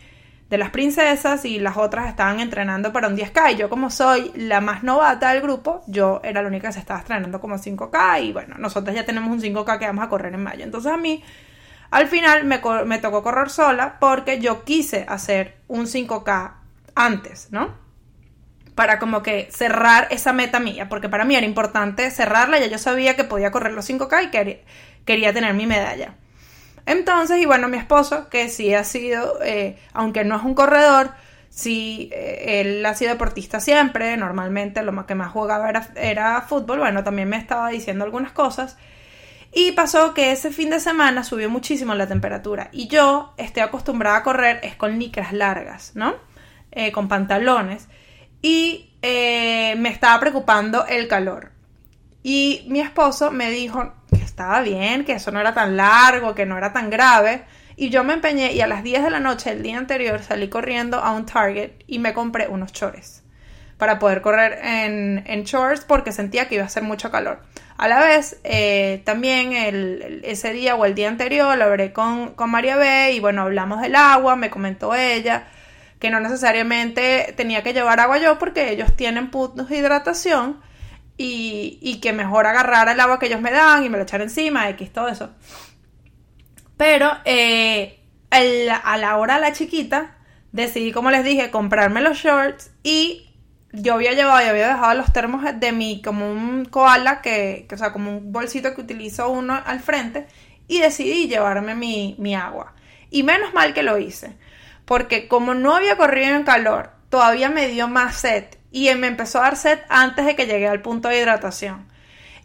de 0.51 0.59
las 0.59 0.71
princesas 0.71 1.45
y 1.45 1.59
las 1.61 1.77
otras 1.77 2.09
estaban 2.09 2.41
entrenando 2.41 2.93
para 2.93 3.09
un 3.09 3.17
10K 3.17 3.55
y 3.55 3.57
yo 3.57 3.71
como 3.71 3.89
soy 3.89 4.33
la 4.35 4.61
más 4.61 4.83
novata 4.83 5.33
del 5.33 5.41
grupo, 5.41 5.83
yo 5.87 6.21
era 6.25 6.43
la 6.43 6.49
única 6.49 6.69
que 6.69 6.75
se 6.75 6.81
estaba 6.81 7.01
entrenando 7.01 7.41
como 7.41 7.57
5K 7.57 8.25
y 8.25 8.33
bueno, 8.33 8.57
nosotros 8.59 8.95
ya 8.95 9.07
tenemos 9.07 9.31
un 9.31 9.41
5K 9.41 9.79
que 9.79 9.87
vamos 9.87 10.05
a 10.05 10.09
correr 10.09 10.35
en 10.35 10.43
mayo. 10.43 10.65
Entonces 10.65 10.93
a 10.93 10.99
mí 10.99 11.23
al 11.93 12.09
final 12.09 12.45
me, 12.45 12.99
tocó 12.99 13.23
correr 13.23 13.51
sola 13.51 13.99
porque 14.01 14.41
yo 14.41 14.65
quise 14.65 15.05
hacer 15.07 15.59
un 15.69 15.85
5K 15.85 16.55
antes, 16.95 17.49
¿no? 17.51 17.77
Para 18.75 18.99
como 18.99 19.23
que 19.23 19.51
cerrar 19.53 20.09
esa 20.11 20.33
meta 20.33 20.59
mía, 20.59 20.89
porque 20.89 21.11
para 21.11 21.27
mí 21.27 21.37
era 21.37 21.45
importante 21.45 22.11
cerrarla, 22.11 22.59
ya 22.59 22.69
yo 22.69 22.79
sabía 22.79 23.15
que 23.15 23.25
podía 23.25 23.51
correr 23.51 23.75
los 23.75 23.91
5K 23.91 24.25
y 24.25 24.61
quería, 25.05 25.35
tener 25.35 25.53
mi 25.53 25.67
medalla. 25.67 26.15
Entonces, 26.87 27.37
y 27.43 27.45
bueno, 27.45 27.69
mi 27.69 27.77
esposo, 27.77 28.31
que 28.31 28.49
sí 28.49 28.73
ha 28.73 28.85
sido, 28.85 29.41
eh, 29.45 29.77
aunque 29.93 30.25
no 30.25 30.37
es 30.37 30.45
un 30.45 30.55
corredor, 30.55 31.11
sí, 31.51 32.09
eh, 32.15 32.63
él 32.63 32.87
ha 32.87 32.95
sido 32.95 33.11
deportista 33.11 33.61
siempre, 33.61 34.17
normalmente 34.17 34.83
lo 34.83 35.05
que 35.05 35.15
más 35.15 35.31
jugaba 35.31 35.69
era, 35.69 35.91
era 35.95 36.41
fútbol, 36.41 36.79
bueno, 36.79 37.05
también 37.05 37.29
me 37.29 37.37
estaba 37.37 37.69
diciendo 37.69 38.03
algunas 38.03 38.33
cosas. 38.33 38.79
Y 39.55 39.73
pasó 39.73 40.15
que 40.15 40.33
ese 40.33 40.51
fin 40.51 40.71
de 40.71 40.81
semana 40.81 41.25
subió 41.25 41.51
muchísimo 41.51 41.95
la 41.95 42.07
temperatura. 42.07 42.71
Y 42.73 42.89
yo 42.89 43.35
estoy 43.37 43.63
acostumbrada 43.63 44.19
a 44.19 44.23
correr 44.23 44.61
es 44.63 44.77
con 44.77 44.99
licras 44.99 45.35
largas, 45.35 45.93
¿no? 45.95 46.15
Eh, 46.71 46.91
con 46.91 47.07
pantalones. 47.07 47.89
Y 48.41 48.95
eh, 49.03 49.75
me 49.77 49.91
estaba 49.91 50.19
preocupando 50.21 50.87
el 50.87 51.07
calor. 51.07 51.53
Y 52.23 52.65
mi 52.69 52.81
esposo 52.81 53.31
me 53.31 53.51
dijo 53.51 53.93
que 54.11 54.25
estaba 54.25 54.63
bien, 54.63 55.05
que 55.05 55.13
eso 55.13 55.31
no 55.33 55.41
era 55.41 55.53
tan 55.53 55.77
largo, 55.77 56.35
que 56.35 56.47
no 56.47 56.57
era 56.57 56.73
tan 56.73 56.89
grave. 56.89 57.45
Y 57.77 57.91
yo 57.91 58.05
me 58.05 58.15
empeñé 58.15 58.53
y 58.53 58.63
a 58.63 58.67
las 58.67 58.83
10 58.83 59.03
de 59.03 59.11
la 59.11 59.21
noche 59.21 59.51
del 59.51 59.63
día 59.63 59.77
anterior 59.77 60.23
salí 60.23 60.49
corriendo 60.49 60.99
a 60.99 61.13
un 61.13 61.27
Target 61.27 61.73
y 61.87 61.99
me 61.99 62.15
compré 62.15 62.49
unos 62.49 62.73
chores 62.73 63.22
para 63.83 63.99
poder 63.99 64.23
correr 64.23 64.61
en, 64.63 65.43
shorts 65.43 65.85
porque 65.85 66.13
sentía 66.13 66.47
que 66.47 66.55
iba 66.55 66.63
a 66.63 66.69
hacer 66.69 66.85
mucho 66.85 67.11
calor. 67.11 67.41
A 67.77 67.89
la 67.89 67.99
vez, 67.99 68.39
eh, 68.45 69.03
también 69.05 69.51
ese 70.23 70.53
día 70.53 70.77
o 70.77 70.85
el 70.85 70.95
día 70.95 71.09
anterior 71.09 71.59
lo 71.59 71.65
hablé 71.65 71.93
con, 71.93 72.33
con 72.35 72.49
María 72.49 72.77
B 72.77 73.11
y 73.11 73.19
bueno, 73.19 73.43
hablamos 73.43 73.81
del 73.81 73.97
agua, 73.97 74.37
me 74.37 74.51
comentó 74.51 74.95
ella 74.95 75.49
que 75.99 76.11
no 76.11 76.21
necesariamente 76.21 77.35
tenía 77.37 77.65
que 77.65 77.73
llevar 77.73 77.99
agua 77.99 78.19
yo 78.19 78.39
porque 78.39 78.71
ellos 78.71 78.95
tienen 78.95 79.33
puntos 79.33 79.69
de 79.69 79.79
hidratación 79.79 80.61
y, 81.17 81.99
que 82.01 82.13
mejor 82.13 82.47
agarrar 82.47 82.89
el 82.89 83.01
agua 83.01 83.19
que 83.19 83.27
ellos 83.27 83.41
me 83.41 83.51
dan 83.51 83.83
y 83.83 83.89
me 83.89 83.97
lo 83.97 84.05
echar 84.05 84.21
encima, 84.21 84.69
X, 84.69 84.93
todo 84.93 85.09
eso. 85.09 85.31
Pero 86.77 87.11
eh, 87.25 87.99
a 88.31 88.97
la 88.97 89.17
hora 89.17 89.41
la 89.41 89.53
chiquita, 89.53 90.19
decidí, 90.53 90.93
como 90.93 91.11
les 91.11 91.25
dije, 91.25 91.51
comprarme 91.51 92.01
los 92.01 92.19
shorts 92.19 92.71
y 92.85 93.32
yo 93.73 93.95
había 93.95 94.13
llevado 94.13 94.45
y 94.45 94.49
había 94.49 94.69
dejado 94.69 94.95
los 94.95 95.13
termos 95.13 95.45
de 95.55 95.73
mi, 95.73 96.03
como 96.03 96.31
un 96.31 96.65
koala, 96.67 97.23
que, 97.23 97.67
o 97.73 97.77
sea, 97.77 97.93
como 97.93 98.19
un 98.19 98.33
bolsito 98.33 98.75
que 98.75 98.81
utilizo 98.81 99.29
uno 99.31 99.61
al 99.65 99.81
frente, 99.81 100.27
y 100.69 100.81
decidí 100.81 101.29
llevarme 101.29 101.75
mi, 101.75 102.17
mi 102.19 102.35
agua. 102.35 102.75
Y 103.11 103.23
menos 103.23 103.53
mal 103.55 103.75
que 103.75 103.83
lo 103.83 103.99
hice, 103.99 104.37
porque 104.85 105.29
como 105.29 105.55
no 105.55 105.75
había 105.75 105.97
corrido 105.97 106.35
en 106.35 106.45
calor, 106.45 106.91
todavía 107.09 107.51
me 107.51 107.69
dio 107.69 107.89
más 107.89 108.17
sed 108.17 108.45
y 108.73 108.93
me 108.95 109.07
empezó 109.07 109.39
a 109.39 109.43
dar 109.43 109.57
sed 109.57 109.79
antes 109.89 110.25
de 110.25 110.35
que 110.35 110.47
llegué 110.47 110.67
al 110.67 110.81
punto 110.81 111.09
de 111.09 111.19
hidratación. 111.19 111.87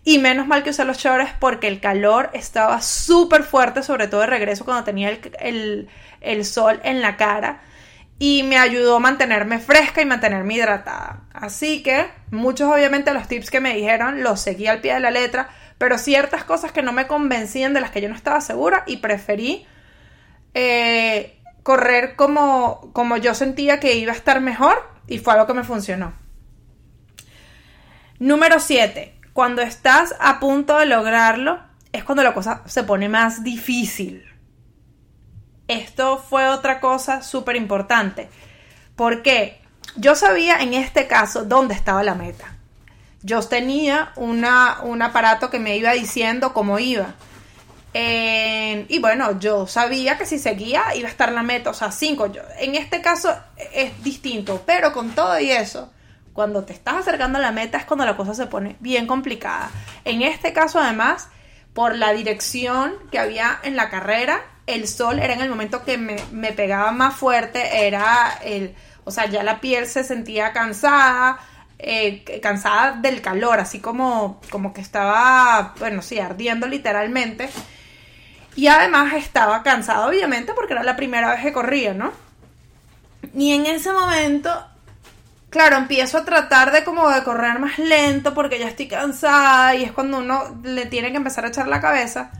Y 0.03 0.19
menos 0.19 0.47
mal 0.47 0.63
que 0.63 0.69
usé 0.69 0.85
los 0.85 0.97
shorts 0.97 1.31
porque 1.39 1.67
el 1.67 1.79
calor 1.79 2.29
estaba 2.33 2.81
súper 2.81 3.43
fuerte, 3.43 3.83
sobre 3.83 4.07
todo 4.07 4.21
de 4.21 4.27
regreso 4.27 4.63
cuando 4.63 4.83
tenía 4.83 5.09
el, 5.39 5.89
sol 6.45 6.79
en 6.83 7.01
la 7.01 7.17
cara. 7.17 7.61
Y 8.19 8.43
me 8.43 8.57
ayudó 8.57 8.95
a 8.95 8.99
mantenerme 8.99 9.59
fresca 9.59 10.01
y 10.01 10.05
mantenerme 10.05 10.55
hidratada. 10.55 11.21
Así 11.33 11.83
que 11.83 12.07
muchos 12.31 12.71
obviamente 12.71 13.13
los 13.13 13.27
tips 13.27 13.51
que 13.51 13.59
me 13.59 13.75
dijeron 13.75 14.23
los 14.23 14.41
seguí 14.41 14.67
al 14.67 14.81
pie 14.81 14.95
de 14.95 14.99
la 14.99 15.11
letra, 15.11 15.49
pero 15.77 15.97
ciertas 15.97 16.43
cosas 16.43 16.71
que 16.71 16.81
no 16.81 16.93
me 16.93 17.07
convencían 17.07 17.73
de 17.73 17.81
las 17.81 17.91
que 17.91 18.01
yo 18.01 18.09
no 18.09 18.15
estaba 18.15 18.41
segura 18.41 18.83
y 18.87 18.97
preferí 18.97 19.67
eh, 20.55 21.39
correr 21.61 22.15
como, 22.15 22.91
como 22.93 23.17
yo 23.17 23.35
sentía 23.35 23.79
que 23.79 23.95
iba 23.95 24.13
a 24.13 24.15
estar 24.15 24.41
mejor 24.41 24.81
y 25.07 25.19
fue 25.19 25.33
algo 25.33 25.45
que 25.45 25.53
me 25.53 25.63
funcionó. 25.63 26.13
Número 28.19 28.59
7 28.59 29.17
cuando 29.37 29.61
estás 29.61 30.15
a 30.19 30.39
punto 30.39 30.79
de 30.79 30.87
lograrlo, 30.87 31.59
es 31.91 32.03
cuando 32.03 32.23
la 32.23 32.33
cosa 32.33 32.63
se 32.65 32.81
pone 32.81 33.07
más 33.07 33.43
difícil. 33.43 34.25
Esto 35.67 36.17
fue 36.17 36.47
otra 36.47 36.79
cosa 36.79 37.21
súper 37.21 37.55
importante. 37.55 38.29
Porque 38.95 39.61
yo 39.95 40.15
sabía 40.15 40.57
en 40.57 40.73
este 40.73 41.07
caso 41.07 41.45
dónde 41.45 41.73
estaba 41.73 42.03
la 42.03 42.15
meta. 42.15 42.55
Yo 43.21 43.41
tenía 43.41 44.11
una, 44.15 44.79
un 44.83 45.01
aparato 45.01 45.49
que 45.49 45.59
me 45.59 45.75
iba 45.75 45.91
diciendo 45.91 46.53
cómo 46.53 46.79
iba. 46.79 47.15
y 47.93 48.99
bueno, 48.99 49.39
yo 49.39 49.65
sabía 49.65 50.17
que 50.17 50.25
si 50.25 50.37
seguía 50.37 50.95
iba 50.95 51.07
a 51.07 51.11
estar 51.11 51.31
la 51.31 51.43
meta, 51.43 51.71
o 51.71 51.73
sea, 51.73 51.91
5. 51.91 52.31
En 52.59 52.75
este 52.75 53.01
caso 53.01 53.35
es 53.73 54.03
distinto, 54.03 54.61
pero 54.65 54.93
con 54.93 55.11
todo 55.11 55.39
y 55.39 55.51
eso, 55.51 55.91
cuando 56.33 56.63
te 56.63 56.73
estás 56.73 56.97
acercando 56.97 57.39
a 57.39 57.41
la 57.41 57.51
meta 57.51 57.79
es 57.79 57.85
cuando 57.85 58.05
la 58.05 58.15
cosa 58.15 58.35
se 58.35 58.45
pone 58.45 58.75
bien 58.79 59.07
complicada. 59.07 59.71
En 60.05 60.21
este 60.21 60.53
caso, 60.53 60.79
además, 60.79 61.29
por 61.73 61.95
la 61.95 62.13
dirección 62.13 62.93
que 63.11 63.17
había 63.17 63.59
en 63.63 63.75
la 63.75 63.89
carrera, 63.89 64.45
el 64.67 64.87
sol 64.87 65.19
era 65.19 65.33
en 65.33 65.41
el 65.41 65.49
momento 65.49 65.83
que 65.83 65.97
me, 65.97 66.51
pegaba 66.53 66.91
más 66.91 67.15
fuerte, 67.15 67.87
era 67.87 68.37
el, 68.43 68.75
o 69.03 69.11
sea, 69.11 69.25
ya 69.25 69.43
la 69.43 69.59
piel 69.59 69.87
se 69.87 70.03
sentía 70.03 70.53
cansada, 70.53 71.39
eh, 71.79 72.39
cansada 72.41 72.91
del 72.93 73.21
calor, 73.21 73.59
así 73.59 73.79
como, 73.79 74.39
como 74.51 74.73
que 74.73 74.81
estaba, 74.81 75.73
bueno, 75.79 76.01
sí, 76.01 76.19
ardiendo 76.19 76.67
literalmente. 76.67 77.49
Y 78.55 78.67
además 78.67 79.13
estaba 79.13 79.63
cansada, 79.63 80.07
obviamente, 80.07 80.53
porque 80.53 80.73
era 80.73 80.83
la 80.83 80.95
primera 80.95 81.31
vez 81.31 81.41
que 81.41 81.53
corría, 81.53 81.93
¿no? 81.93 82.11
Y 83.35 83.53
en 83.53 83.65
ese 83.65 83.91
momento 83.91 84.51
claro, 85.49 85.77
empiezo 85.77 86.19
a 86.19 86.25
tratar 86.25 86.71
de 86.71 86.83
como 86.83 87.09
de 87.09 87.23
correr 87.23 87.59
más 87.59 87.79
lento 87.79 88.33
porque 88.33 88.59
ya 88.59 88.67
estoy 88.67 88.87
cansada 88.87 89.75
y 89.75 89.83
es 89.83 89.91
cuando 89.91 90.19
uno 90.19 90.59
le 90.63 90.85
tiene 90.85 91.11
que 91.11 91.17
empezar 91.17 91.45
a 91.45 91.49
echar 91.49 91.67
la 91.67 91.81
cabeza. 91.81 92.31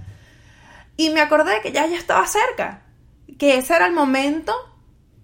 Y 0.98 1.12
me 1.12 1.22
acordé 1.22 1.62
que 1.62 1.72
ya 1.72 1.86
ya 1.86 1.98
estaba 1.98 2.28
cerca, 2.28 2.82
que 3.40 3.58
ese 3.58 3.76
era 3.76 3.86
el 3.86 3.94
momento 3.94 4.54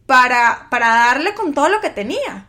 para, 0.06 0.68
para 0.70 0.88
darle 0.88 1.34
con 1.34 1.54
todo 1.54 1.68
lo 1.68 1.82
que 1.82 1.90
tenía. 1.90 2.48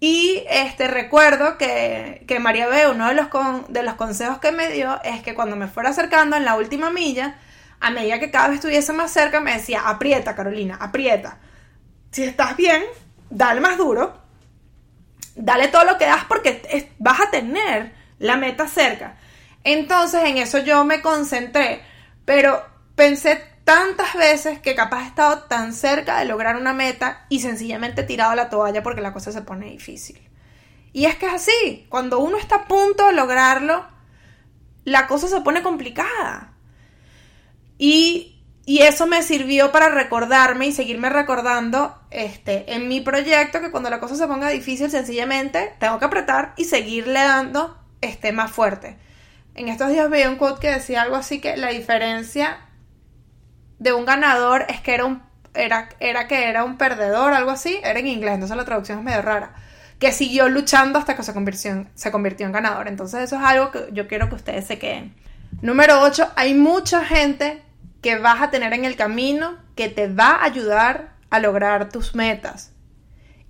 Y 0.00 0.44
este 0.48 0.88
recuerdo 0.88 1.56
que, 1.58 2.24
que 2.26 2.40
María 2.40 2.66
B, 2.66 2.88
uno 2.88 3.08
de 3.08 3.14
los, 3.14 3.28
de 3.68 3.82
los 3.82 3.94
consejos 3.94 4.38
que 4.38 4.50
me 4.50 4.68
dio 4.70 5.00
es 5.04 5.22
que 5.22 5.34
cuando 5.34 5.56
me 5.56 5.68
fuera 5.68 5.90
acercando 5.90 6.36
en 6.36 6.44
la 6.44 6.56
última 6.56 6.90
milla, 6.90 7.36
a 7.80 7.90
medida 7.90 8.18
que 8.18 8.30
cada 8.30 8.48
vez 8.48 8.56
estuviese 8.56 8.92
más 8.92 9.12
cerca, 9.12 9.40
me 9.40 9.52
decía, 9.52 9.88
aprieta 9.88 10.34
Carolina, 10.34 10.76
aprieta. 10.80 11.38
Si 12.10 12.24
estás 12.24 12.56
bien, 12.56 12.82
dale 13.30 13.60
más 13.60 13.76
duro 13.78 14.20
dale 15.34 15.68
todo 15.68 15.84
lo 15.84 15.98
que 15.98 16.06
das 16.06 16.24
porque 16.24 16.92
vas 16.98 17.20
a 17.20 17.30
tener 17.30 17.92
la 18.18 18.36
meta 18.36 18.68
cerca. 18.68 19.16
Entonces 19.64 20.22
en 20.24 20.38
eso 20.38 20.58
yo 20.58 20.84
me 20.84 21.02
concentré, 21.02 21.82
pero 22.30 22.64
pensé 22.94 23.42
tantas 23.64 24.14
veces 24.14 24.60
que 24.60 24.76
capaz 24.76 25.02
he 25.02 25.06
estado 25.08 25.40
tan 25.48 25.72
cerca 25.72 26.20
de 26.20 26.26
lograr 26.26 26.54
una 26.54 26.72
meta 26.72 27.26
y 27.28 27.40
sencillamente 27.40 28.02
he 28.02 28.04
tirado 28.04 28.36
la 28.36 28.48
toalla 28.48 28.84
porque 28.84 29.00
la 29.00 29.12
cosa 29.12 29.32
se 29.32 29.42
pone 29.42 29.66
difícil. 29.66 30.30
Y 30.92 31.06
es 31.06 31.16
que 31.16 31.26
es 31.26 31.32
así, 31.32 31.86
cuando 31.88 32.20
uno 32.20 32.36
está 32.36 32.54
a 32.54 32.68
punto 32.68 33.08
de 33.08 33.14
lograrlo, 33.14 33.84
la 34.84 35.08
cosa 35.08 35.26
se 35.26 35.40
pone 35.40 35.60
complicada. 35.60 36.52
Y 37.78 38.44
y 38.64 38.82
eso 38.82 39.08
me 39.08 39.24
sirvió 39.24 39.72
para 39.72 39.88
recordarme 39.88 40.68
y 40.68 40.72
seguirme 40.72 41.10
recordando 41.10 41.98
este, 42.12 42.76
en 42.76 42.86
mi 42.86 43.00
proyecto 43.00 43.60
que 43.60 43.72
cuando 43.72 43.90
la 43.90 43.98
cosa 43.98 44.14
se 44.14 44.28
ponga 44.28 44.50
difícil, 44.50 44.88
sencillamente 44.88 45.74
tengo 45.80 45.98
que 45.98 46.04
apretar 46.04 46.54
y 46.56 46.66
seguirle 46.66 47.18
dando 47.24 47.76
este, 48.00 48.30
más 48.30 48.52
fuerte. 48.52 49.09
En 49.60 49.68
estos 49.68 49.90
días 49.90 50.08
veía 50.08 50.30
un 50.30 50.36
quote 50.36 50.58
que 50.58 50.70
decía 50.70 51.02
algo 51.02 51.16
así 51.16 51.38
que 51.38 51.54
la 51.58 51.68
diferencia 51.68 52.60
de 53.78 53.92
un 53.92 54.06
ganador 54.06 54.64
es 54.70 54.80
que 54.80 54.94
era 54.94 55.04
un 55.04 55.22
era, 55.52 55.90
era 56.00 56.26
que 56.28 56.48
era 56.48 56.64
un 56.64 56.78
perdedor, 56.78 57.34
algo 57.34 57.50
así, 57.50 57.78
era 57.84 57.98
en 57.98 58.06
inglés, 58.06 58.32
entonces 58.32 58.56
la 58.56 58.64
traducción 58.64 58.96
es 58.96 59.04
medio 59.04 59.20
rara, 59.20 59.52
que 59.98 60.12
siguió 60.12 60.48
luchando 60.48 60.98
hasta 60.98 61.14
que 61.14 61.22
se 61.22 61.34
convirtió 61.34 61.72
en, 61.72 61.90
se 61.94 62.10
convirtió 62.10 62.46
en 62.46 62.52
ganador. 62.52 62.88
Entonces 62.88 63.20
eso 63.20 63.36
es 63.36 63.42
algo 63.42 63.70
que 63.70 63.88
yo 63.92 64.08
quiero 64.08 64.30
que 64.30 64.36
ustedes 64.36 64.66
se 64.66 64.78
queden. 64.78 65.14
Número 65.60 66.00
8, 66.00 66.32
hay 66.36 66.54
mucha 66.54 67.04
gente 67.04 67.62
que 68.00 68.16
vas 68.16 68.40
a 68.40 68.50
tener 68.50 68.72
en 68.72 68.86
el 68.86 68.96
camino 68.96 69.58
que 69.76 69.90
te 69.90 70.08
va 70.08 70.36
a 70.36 70.44
ayudar 70.44 71.16
a 71.28 71.38
lograr 71.38 71.90
tus 71.90 72.14
metas. 72.14 72.72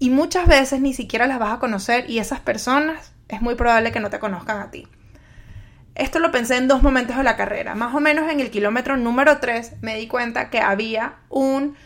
Y 0.01 0.11
muchas 0.11 0.49
veces 0.49 0.81
ni 0.81 0.93
siquiera 0.93 1.29
las 1.29 1.39
vas 1.39 1.55
a 1.55 1.61
conocer 1.61 2.11
y 2.11 2.19
esas 2.19 2.41
personas 2.41 3.13
es 3.29 3.41
muy 3.41 3.55
probable 3.55 3.93
que 3.93 4.01
no 4.01 4.11
te 4.11 4.19
conozcan 4.19 4.59
a 4.59 4.73
ti. 4.73 4.89
Esto 5.95 6.19
lo 6.19 6.31
pensé 6.31 6.57
en 6.57 6.69
dos 6.69 6.83
momentos 6.83 7.17
de 7.17 7.23
la 7.23 7.37
carrera. 7.37 7.75
Más 7.75 7.95
o 7.95 8.01
menos 8.01 8.31
en 8.31 8.41
el 8.41 8.51
kilómetro 8.51 8.97
número 8.97 9.39
3 9.39 9.83
me 9.83 9.97
di 9.97 10.07
cuenta 10.07 10.51
que 10.51 10.61
había 10.61 11.15
un 11.29 11.77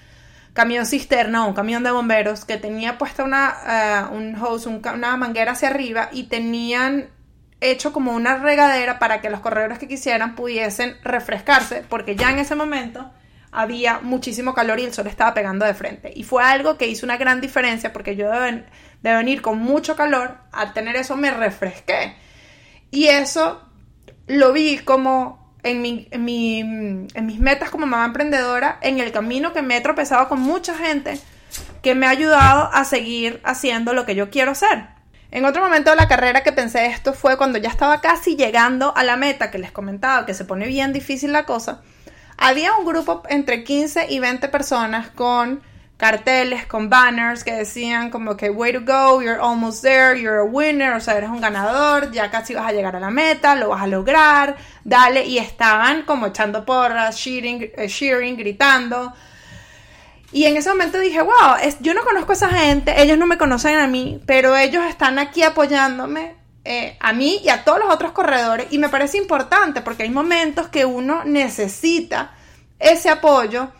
camión 0.52 0.86
cisterna, 0.86 1.44
un 1.44 1.54
camión 1.54 1.82
de 1.82 1.90
bomberos 1.90 2.44
que 2.44 2.56
tenía 2.56 2.96
puesta 2.96 3.24
una, 3.24 3.54
eh, 3.66 4.14
un 4.14 4.36
hose, 4.36 4.68
una 4.68 5.16
manguera 5.16 5.52
hacia 5.52 5.68
arriba 5.68 6.08
y 6.12 6.24
tenían 6.24 7.08
hecho 7.60 7.92
como 7.92 8.12
una 8.12 8.36
regadera 8.36 8.98
para 8.98 9.20
que 9.20 9.30
los 9.30 9.40
corredores 9.40 9.78
que 9.78 9.88
quisieran 9.88 10.34
pudiesen 10.36 10.96
refrescarse, 11.02 11.84
porque 11.88 12.14
ya 12.14 12.30
en 12.30 12.38
ese 12.38 12.54
momento 12.54 13.10
había 13.50 14.00
muchísimo 14.00 14.52
calor 14.52 14.80
y 14.80 14.84
el 14.84 14.92
sol 14.92 15.06
estaba 15.06 15.32
pegando 15.32 15.64
de 15.64 15.74
frente. 15.74 16.12
Y 16.14 16.24
fue 16.24 16.42
algo 16.42 16.76
que 16.76 16.88
hizo 16.88 17.06
una 17.06 17.16
gran 17.16 17.40
diferencia 17.40 17.92
porque 17.92 18.16
yo 18.16 18.30
de, 18.30 18.64
venir 19.02 19.42
con 19.42 19.58
mucho 19.58 19.96
calor, 19.96 20.38
al 20.52 20.72
tener 20.72 20.96
eso 20.96 21.16
me 21.16 21.30
refresqué. 21.30 22.16
Y 22.90 23.06
eso 23.06 23.62
lo 24.26 24.52
vi 24.52 24.78
como 24.78 25.52
en, 25.62 25.82
mi, 25.82 26.08
en, 26.10 26.24
mi, 26.24 26.60
en 26.60 27.26
mis 27.26 27.40
metas 27.40 27.70
como 27.70 27.87
mamá 27.87 28.04
emprendedora, 28.04 28.78
en 28.82 29.00
el 29.00 29.12
camino 29.12 29.52
que 29.52 29.62
me 29.62 29.76
he 29.76 29.80
tropezado 29.80 30.28
con 30.28 30.40
mucha 30.40 30.76
gente 30.76 31.20
que 31.82 31.94
me 31.94 32.06
ha 32.06 32.10
ayudado 32.10 32.70
a 32.72 32.84
seguir 32.84 33.40
haciendo 33.44 33.92
lo 33.92 34.06
que 34.06 34.14
yo 34.14 34.30
quiero 34.30 34.52
hacer. 34.52 34.87
En 35.30 35.44
otro 35.44 35.62
momento 35.62 35.90
de 35.90 35.96
la 35.96 36.08
carrera 36.08 36.42
que 36.42 36.52
pensé 36.52 36.87
esto 36.87 37.12
fue 37.12 37.37
cuando 37.37 37.58
ya 37.58 37.68
estaba 37.68 38.00
casi 38.00 38.37
llegando 38.37 38.96
a 38.96 39.02
la 39.02 39.16
meta 39.16 39.50
que 39.50 39.58
les 39.58 39.72
comentaba, 39.72 40.26
que 40.26 40.34
se 40.34 40.44
pone 40.44 40.66
bien 40.66 40.92
difícil 40.92 41.32
la 41.32 41.44
cosa. 41.44 41.82
Había 42.37 42.76
un 42.76 42.84
grupo 42.84 43.22
entre 43.28 43.64
15 43.64 44.06
y 44.10 44.20
20 44.20 44.48
personas 44.48 45.08
con 45.10 45.60
carteles, 45.96 46.66
con 46.66 46.90
banners 46.90 47.44
que 47.44 47.52
decían 47.52 48.11
como 48.11 48.37
que 48.37 48.50
way 48.50 48.72
to 48.72 48.80
go, 48.80 49.22
you're 49.22 49.40
almost 49.40 49.83
there, 49.83 50.20
you're 50.20 50.40
a 50.40 50.44
winner, 50.44 50.94
o 50.94 51.00
sea, 51.00 51.16
eres 51.16 51.30
un 51.30 51.40
ganador, 51.40 52.11
ya 52.11 52.30
casi 52.30 52.54
vas 52.54 52.66
a 52.66 52.72
llegar 52.72 52.96
a 52.96 53.00
la 53.00 53.11
meta, 53.11 53.54
lo 53.54 53.68
vas 53.68 53.83
a 53.83 53.87
lograr, 53.87 54.57
dale, 54.83 55.24
y 55.24 55.38
estaban 55.38 56.02
como 56.02 56.26
echando 56.26 56.64
porras, 56.64 57.16
cheering, 57.16 57.70
eh, 57.76 58.35
gritando. 58.37 59.12
Y 60.33 60.46
en 60.46 60.57
ese 60.57 60.68
momento 60.68 60.98
dije, 60.98 61.22
wow, 61.22 61.57
yo 61.78 61.94
no 61.94 62.02
conozco 62.02 62.33
a 62.33 62.35
esa 62.35 62.48
gente, 62.48 63.00
ellos 63.00 63.16
no 63.16 63.26
me 63.26 63.38
conocen 63.38 63.78
a 63.78 63.87
mí, 63.87 64.20
pero 64.26 64.57
ellos 64.57 64.85
están 64.85 65.20
aquí 65.20 65.44
apoyándome 65.44 66.35
eh, 66.64 66.96
a 66.98 67.12
mí 67.12 67.40
y 67.44 67.50
a 67.50 67.62
todos 67.62 67.78
los 67.78 67.94
otros 67.94 68.11
corredores. 68.11 68.66
Y 68.70 68.78
me 68.78 68.88
parece 68.88 69.16
importante 69.16 69.80
porque 69.80 70.02
hay 70.02 70.11
momentos 70.11 70.68
que 70.68 70.85
uno 70.85 71.22
necesita 71.24 72.33
ese 72.80 73.11
apoyo 73.11 73.70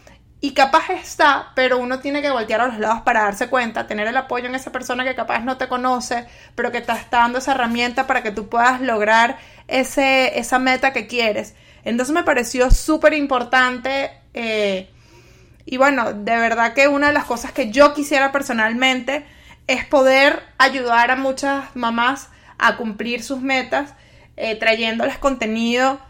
y 0.45 0.53
capaz 0.53 0.91
está, 0.91 1.53
pero 1.55 1.79
uno 1.79 2.01
tiene 2.01 2.21
que 2.21 2.31
voltear 2.31 2.61
a 2.61 2.67
los 2.67 2.79
lados 2.79 3.01
para 3.01 3.23
darse 3.23 3.49
cuenta, 3.49 3.87
tener 3.87 4.07
el 4.09 4.17
apoyo 4.19 4.45
en 4.45 4.55
esa 4.55 4.71
persona 4.73 5.03
que 5.03 5.15
capaz 5.15 5.41
no 5.41 5.57
te 5.57 5.69
conoce, 5.69 6.27
pero 6.55 6.71
que 6.71 6.83
te 6.83 6.93
está 6.93 7.21
dando 7.21 7.39
esa 7.39 7.53
herramienta 7.53 8.07
para 8.07 8.23
que 8.23 8.31
tú 8.31 8.51
puedas 8.51 8.83
lograr 8.83 9.39
ese, 9.69 10.39
esa 10.39 10.59
meta 10.59 10.93
que 10.93 11.07
quieres. 11.07 11.55
Entonces 11.83 12.15
me 12.15 12.25
pareció 12.25 12.71
súper 12.71 13.15
importante 13.15 14.11
eh, 14.35 14.91
y 15.65 15.79
bueno, 15.79 16.13
de 16.13 16.37
verdad 16.37 16.75
que 16.75 16.89
una 16.89 17.07
de 17.07 17.15
las 17.15 17.25
cosas 17.25 17.53
que 17.53 17.71
yo 17.71 17.95
quisiera 17.95 18.31
personalmente 18.31 19.25
es 19.67 19.87
poder 19.87 20.43
ayudar 20.59 21.11
a 21.11 21.17
muchas 21.17 21.75
mamás 21.75 22.29
a 22.59 22.77
cumplir 22.77 23.23
sus 23.23 23.41
metas, 23.41 23.95
eh, 24.37 24.57
trayéndoles 24.57 25.17
contenido 25.17 26.01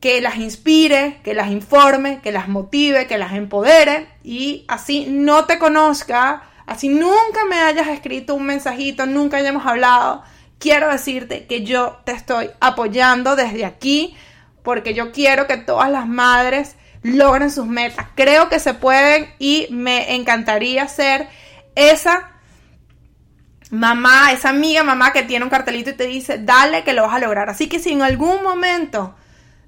que 0.00 0.20
las 0.20 0.36
inspire, 0.36 1.20
que 1.24 1.34
las 1.34 1.48
informe, 1.48 2.20
que 2.22 2.32
las 2.32 2.48
motive, 2.48 3.06
que 3.06 3.18
las 3.18 3.32
empodere 3.32 4.06
y 4.22 4.64
así 4.68 5.06
no 5.08 5.46
te 5.46 5.58
conozca, 5.58 6.42
así 6.66 6.88
nunca 6.88 7.44
me 7.48 7.58
hayas 7.58 7.88
escrito 7.88 8.34
un 8.34 8.44
mensajito, 8.44 9.06
nunca 9.06 9.38
hayamos 9.38 9.64
hablado, 9.66 10.22
quiero 10.58 10.88
decirte 10.90 11.46
que 11.46 11.64
yo 11.64 11.98
te 12.04 12.12
estoy 12.12 12.50
apoyando 12.60 13.36
desde 13.36 13.64
aquí 13.64 14.16
porque 14.62 14.94
yo 14.94 15.12
quiero 15.12 15.46
que 15.46 15.56
todas 15.56 15.90
las 15.90 16.06
madres 16.06 16.76
logren 17.02 17.50
sus 17.50 17.66
metas. 17.66 18.06
Creo 18.14 18.48
que 18.48 18.58
se 18.58 18.74
pueden 18.74 19.32
y 19.38 19.68
me 19.70 20.14
encantaría 20.14 20.88
ser 20.88 21.28
esa 21.74 22.32
mamá, 23.70 24.32
esa 24.32 24.50
amiga 24.50 24.82
mamá 24.82 25.12
que 25.12 25.22
tiene 25.22 25.44
un 25.44 25.50
cartelito 25.50 25.90
y 25.90 25.94
te 25.94 26.06
dice, 26.06 26.38
dale 26.38 26.84
que 26.84 26.92
lo 26.92 27.02
vas 27.02 27.14
a 27.14 27.18
lograr. 27.18 27.48
Así 27.48 27.68
que 27.68 27.78
si 27.78 27.92
en 27.92 28.02
algún 28.02 28.42
momento 28.42 29.14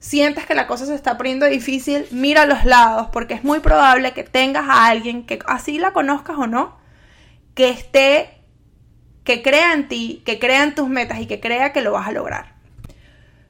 sientes 0.01 0.47
que 0.47 0.55
la 0.55 0.67
cosa 0.67 0.87
se 0.87 0.95
está 0.95 1.17
poniendo 1.17 1.47
difícil, 1.47 2.07
mira 2.11 2.43
a 2.43 2.47
los 2.47 2.65
lados, 2.65 3.09
porque 3.13 3.35
es 3.35 3.45
muy 3.45 3.61
probable 3.61 4.13
que 4.13 4.25
tengas 4.25 4.65
a 4.69 4.87
alguien 4.87 5.27
que 5.27 5.39
así 5.47 5.79
la 5.79 5.93
conozcas 5.93 6.37
o 6.39 6.47
no, 6.47 6.77
que 7.55 7.71
esté, 7.71 8.31
que 9.25 9.43
crea 9.43 9.73
en 9.73 9.89
ti, 9.89 10.23
que 10.25 10.39
crea 10.39 10.63
en 10.63 10.75
tus 10.75 10.89
metas 10.89 11.21
y 11.21 11.27
que 11.27 11.41
crea 11.41 11.73
que 11.73 11.83
lo 11.83 11.93
vas 11.93 12.09
a 12.09 12.13
lograr. 12.13 12.55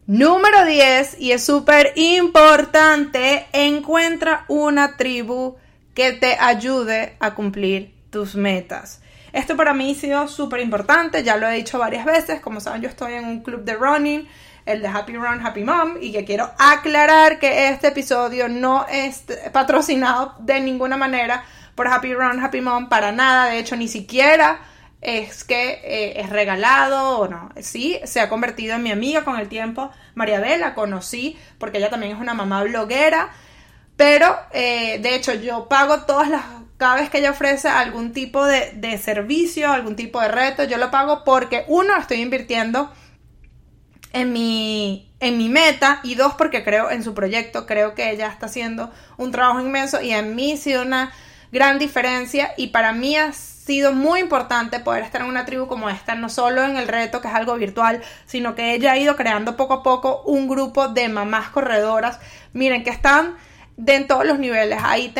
Número 0.06 0.64
10, 0.64 1.20
y 1.20 1.32
es 1.32 1.44
súper 1.44 1.92
importante, 1.96 3.46
encuentra 3.52 4.46
una 4.48 4.96
tribu 4.96 5.56
que 5.94 6.12
te 6.12 6.38
ayude 6.40 7.16
a 7.20 7.34
cumplir 7.34 7.94
tus 8.08 8.34
metas. 8.34 9.02
Esto 9.32 9.56
para 9.56 9.74
mí 9.74 9.92
ha 9.92 9.94
sido 9.94 10.28
súper 10.28 10.60
importante, 10.60 11.22
ya 11.22 11.36
lo 11.36 11.46
he 11.46 11.56
dicho 11.56 11.78
varias 11.78 12.06
veces, 12.06 12.40
como 12.40 12.60
saben 12.60 12.80
yo 12.80 12.88
estoy 12.88 13.12
en 13.14 13.26
un 13.26 13.42
club 13.42 13.64
de 13.64 13.74
running, 13.74 14.26
el 14.68 14.82
de 14.82 14.88
Happy 14.88 15.16
Run, 15.16 15.44
Happy 15.44 15.64
Mom, 15.64 15.96
y 16.00 16.12
que 16.12 16.24
quiero 16.24 16.50
aclarar 16.58 17.38
que 17.38 17.68
este 17.68 17.88
episodio 17.88 18.48
no 18.48 18.86
es 18.88 19.24
patrocinado 19.52 20.34
de 20.38 20.60
ninguna 20.60 20.96
manera 20.96 21.44
por 21.74 21.88
Happy 21.88 22.12
Run, 22.14 22.44
Happy 22.44 22.60
Mom, 22.60 22.88
para 22.88 23.12
nada, 23.12 23.46
de 23.46 23.58
hecho 23.58 23.76
ni 23.76 23.88
siquiera 23.88 24.60
es 25.00 25.44
que 25.44 25.80
eh, 25.84 26.20
es 26.20 26.30
regalado 26.30 27.20
o 27.20 27.28
no. 27.28 27.50
Sí, 27.60 28.00
se 28.04 28.20
ha 28.20 28.28
convertido 28.28 28.74
en 28.74 28.82
mi 28.82 28.90
amiga 28.90 29.24
con 29.24 29.38
el 29.38 29.48
tiempo. 29.48 29.90
María 30.14 30.40
la 30.58 30.74
conocí 30.74 31.38
porque 31.58 31.78
ella 31.78 31.90
también 31.90 32.16
es 32.16 32.20
una 32.20 32.34
mamá 32.34 32.62
bloguera. 32.64 33.30
Pero 33.96 34.36
eh, 34.52 34.98
de 35.00 35.14
hecho 35.14 35.34
yo 35.34 35.68
pago 35.68 36.00
todas 36.02 36.28
las 36.28 36.42
cada 36.78 36.94
vez 36.94 37.10
que 37.10 37.18
ella 37.18 37.32
ofrece 37.32 37.68
algún 37.68 38.12
tipo 38.12 38.44
de, 38.44 38.70
de, 38.76 38.98
servicio, 38.98 39.72
algún 39.72 39.96
tipo 39.96 40.20
de 40.20 40.28
reto, 40.28 40.62
yo 40.62 40.78
lo 40.78 40.92
pago 40.92 41.24
porque 41.24 41.64
uno, 41.66 41.96
estoy 41.96 42.20
invirtiendo 42.20 42.92
en 44.12 44.32
mi, 44.32 45.10
en 45.20 45.38
mi 45.38 45.48
meta 45.48 46.00
y 46.02 46.14
dos, 46.14 46.34
porque 46.34 46.64
creo 46.64 46.90
en 46.90 47.02
su 47.02 47.14
proyecto, 47.14 47.66
creo 47.66 47.94
que 47.94 48.10
ella 48.10 48.28
está 48.28 48.46
haciendo 48.46 48.90
un 49.16 49.32
trabajo 49.32 49.60
inmenso 49.60 50.00
y 50.00 50.12
en 50.12 50.34
mí 50.34 50.52
ha 50.52 50.56
sido 50.56 50.82
una 50.82 51.12
gran 51.52 51.78
diferencia 51.78 52.52
y 52.56 52.68
para 52.68 52.92
mí 52.92 53.16
ha 53.16 53.32
sido 53.32 53.92
muy 53.92 54.20
importante 54.20 54.80
poder 54.80 55.02
estar 55.02 55.20
en 55.20 55.26
una 55.26 55.44
tribu 55.44 55.66
como 55.66 55.90
esta, 55.90 56.14
no 56.14 56.28
solo 56.30 56.64
en 56.64 56.76
el 56.76 56.88
reto 56.88 57.20
que 57.20 57.28
es 57.28 57.34
algo 57.34 57.54
virtual, 57.56 58.02
sino 58.26 58.54
que 58.54 58.74
ella 58.74 58.92
ha 58.92 58.98
ido 58.98 59.14
creando 59.16 59.56
poco 59.56 59.74
a 59.74 59.82
poco 59.82 60.22
un 60.22 60.48
grupo 60.48 60.88
de 60.88 61.08
mamás 61.08 61.50
corredoras, 61.50 62.18
miren 62.54 62.82
que 62.82 62.90
están 62.90 63.36
de 63.76 63.94
en 63.94 64.06
todos 64.06 64.26
los 64.26 64.38
niveles. 64.38 64.80
Ahí 64.82 65.14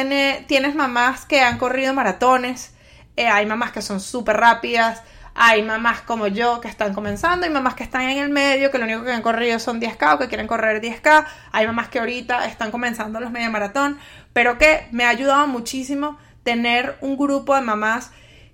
tienes 0.46 0.74
mamás 0.74 1.27
que 1.27 1.42
han 1.42 1.59
corrido 1.59 1.92
maratones, 1.94 2.72
eh, 3.16 3.29
hay 3.29 3.46
mamás 3.46 3.72
que 3.72 3.83
son 3.83 4.01
súper 4.01 4.38
rápidas, 4.38 5.03
hay 5.40 5.62
mamás 5.62 6.01
como 6.01 6.27
yo 6.27 6.61
que 6.61 6.66
están 6.66 6.92
comenzando, 6.92 7.46
hay 7.46 7.53
mamás 7.53 7.74
que 7.74 7.85
están 7.85 8.03
en 8.03 8.18
el 8.18 8.29
medio, 8.29 8.72
que 8.72 8.79
lo 8.79 8.85
único 8.85 9.05
que 9.05 9.12
han 9.12 9.22
corrido 9.22 9.61
son 9.61 9.81
10K 9.81 10.16
o 10.16 10.18
que 10.18 10.27
quieren 10.27 10.48
correr 10.48 10.83
10K, 10.83 11.27
hay 11.53 11.64
mamás 11.64 11.88
que 11.88 12.01
ahorita 12.01 12.44
están 12.46 12.72
comenzando 12.72 13.20
los 13.20 13.31
media 13.31 13.48
maratón, 13.48 14.01
pero 14.33 14.59
que 14.59 14.88
me 14.90 15.05
ha 15.05 15.11
ayudado 15.11 15.46
muchísimo 15.46 16.18
tener 16.42 16.96
un 17.03 17.16
grupo 17.16 17.55
de 17.55 17.61
mamás 17.61 18.11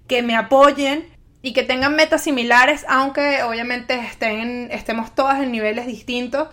que 0.06 0.22
me 0.22 0.36
apoyen 0.36 1.08
y 1.40 1.54
que 1.54 1.62
tengan 1.62 1.96
metas 1.96 2.22
similares, 2.22 2.84
aunque 2.86 3.42
obviamente 3.44 3.98
estén, 4.00 4.68
estemos 4.70 5.14
todas 5.14 5.42
en 5.42 5.52
niveles 5.52 5.86
distintos. 5.86 6.48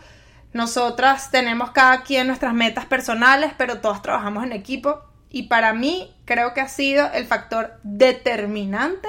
Nosotras 0.54 1.30
tenemos 1.30 1.72
cada 1.72 2.04
quien 2.04 2.28
nuestras 2.28 2.54
metas 2.54 2.86
personales, 2.86 3.52
pero 3.58 3.80
todas 3.80 4.02
trabajamos 4.02 4.46
en 4.46 4.54
equipo. 4.54 5.02
Y 5.30 5.44
para 5.44 5.74
mí 5.74 6.14
creo 6.26 6.54
que 6.54 6.62
ha 6.62 6.68
sido 6.68 7.10
el 7.14 7.26
factor 7.26 7.80
determinante 7.84 9.08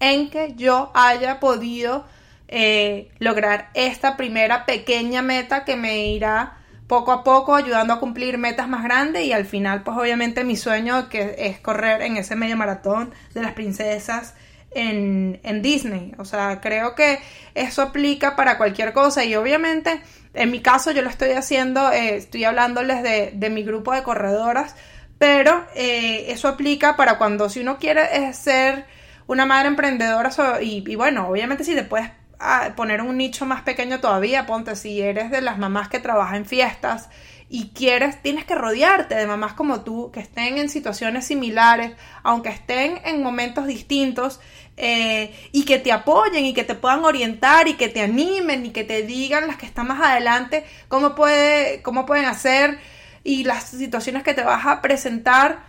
en 0.00 0.30
que 0.30 0.54
yo 0.54 0.90
haya 0.94 1.40
podido 1.40 2.04
eh, 2.48 3.10
lograr 3.18 3.70
esta 3.74 4.16
primera 4.16 4.64
pequeña 4.64 5.22
meta 5.22 5.64
que 5.64 5.76
me 5.76 6.06
irá 6.08 6.58
poco 6.86 7.12
a 7.12 7.22
poco 7.22 7.54
ayudando 7.54 7.92
a 7.92 8.00
cumplir 8.00 8.38
metas 8.38 8.68
más 8.68 8.82
grandes 8.82 9.24
y 9.24 9.32
al 9.32 9.44
final 9.44 9.82
pues 9.82 9.96
obviamente 9.98 10.44
mi 10.44 10.56
sueño 10.56 11.10
que 11.10 11.34
es 11.38 11.60
correr 11.60 12.00
en 12.00 12.16
ese 12.16 12.34
medio 12.36 12.56
maratón 12.56 13.12
de 13.34 13.42
las 13.42 13.52
princesas 13.52 14.34
en, 14.70 15.40
en 15.42 15.60
Disney. 15.60 16.14
O 16.18 16.24
sea, 16.24 16.60
creo 16.62 16.94
que 16.94 17.18
eso 17.54 17.82
aplica 17.82 18.36
para 18.36 18.56
cualquier 18.56 18.94
cosa 18.94 19.24
y 19.24 19.34
obviamente 19.34 20.00
en 20.34 20.50
mi 20.50 20.60
caso 20.60 20.90
yo 20.90 21.02
lo 21.02 21.10
estoy 21.10 21.32
haciendo, 21.32 21.90
eh, 21.92 22.16
estoy 22.16 22.44
hablándoles 22.44 23.02
de, 23.02 23.50
mi 23.50 23.62
grupo 23.62 23.92
de 23.92 24.02
corredoras, 24.02 24.74
pero 25.18 25.66
eh, 25.74 26.26
eso 26.28 26.48
aplica 26.48 26.96
para 26.96 27.18
cuando 27.18 27.48
si 27.48 27.60
uno 27.60 27.78
quiere 27.78 28.32
ser 28.32 28.86
una 29.28 29.46
madre 29.46 29.68
emprendedora 29.68 30.30
y, 30.60 30.96
bueno, 30.96 31.28
obviamente 31.28 31.62
si 31.62 31.74
te 31.74 31.84
puedes 31.84 32.10
ah, 32.40 32.70
poner 32.74 33.02
un 33.02 33.16
nicho 33.16 33.46
más 33.46 33.62
pequeño 33.62 34.00
todavía, 34.00 34.46
ponte 34.46 34.74
si 34.74 35.00
eres 35.00 35.30
de 35.30 35.42
las 35.42 35.58
mamás 35.58 35.88
que 35.88 36.00
trabajan 36.00 36.38
en 36.38 36.46
fiestas 36.46 37.08
y 37.50 37.68
quieres, 37.68 38.20
tienes 38.22 38.44
que 38.44 38.54
rodearte 38.54 39.14
de 39.14 39.26
mamás 39.26 39.52
como 39.52 39.82
tú, 39.82 40.10
que 40.12 40.20
estén 40.20 40.58
en 40.58 40.68
situaciones 40.68 41.26
similares, 41.26 41.92
aunque 42.22 42.48
estén 42.48 43.00
en 43.04 43.22
momentos 43.22 43.66
distintos, 43.66 44.40
eh, 44.76 45.34
y 45.52 45.64
que 45.64 45.78
te 45.78 45.92
apoyen 45.92 46.44
y 46.44 46.54
que 46.54 46.64
te 46.64 46.74
puedan 46.74 47.04
orientar 47.04 47.68
y 47.68 47.74
que 47.74 47.88
te 47.88 48.00
animen 48.00 48.66
y 48.66 48.70
que 48.70 48.84
te 48.84 49.02
digan 49.02 49.46
las 49.46 49.56
que 49.56 49.66
están 49.66 49.88
más 49.88 50.00
adelante 50.00 50.64
cómo, 50.86 51.14
puede, 51.14 51.82
cómo 51.82 52.06
pueden 52.06 52.26
hacer 52.26 52.78
y 53.24 53.44
las 53.44 53.64
situaciones 53.64 54.22
que 54.22 54.34
te 54.34 54.42
vas 54.42 54.66
a 54.66 54.80
presentar 54.80 55.64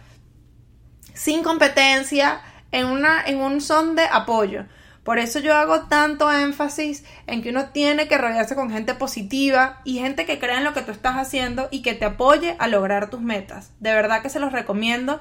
sin 1.15 1.41
competencia 1.41 2.41
en, 2.71 2.85
una, 2.87 3.23
en 3.25 3.39
un 3.39 3.61
son 3.61 3.95
de 3.95 4.03
apoyo. 4.03 4.65
Por 5.03 5.17
eso 5.17 5.39
yo 5.39 5.55
hago 5.55 5.87
tanto 5.87 6.31
énfasis 6.31 7.03
en 7.25 7.41
que 7.41 7.49
uno 7.49 7.69
tiene 7.69 8.07
que 8.07 8.17
rodearse 8.17 8.55
con 8.55 8.69
gente 8.69 8.93
positiva 8.93 9.81
y 9.83 9.99
gente 9.99 10.25
que 10.25 10.39
crea 10.39 10.57
en 10.57 10.63
lo 10.63 10.73
que 10.73 10.81
tú 10.81 10.91
estás 10.91 11.15
haciendo 11.15 11.67
y 11.71 11.81
que 11.81 11.95
te 11.95 12.05
apoye 12.05 12.55
a 12.59 12.67
lograr 12.67 13.09
tus 13.09 13.21
metas. 13.21 13.71
De 13.79 13.93
verdad 13.93 14.21
que 14.21 14.29
se 14.29 14.39
los 14.39 14.51
recomiendo 14.51 15.19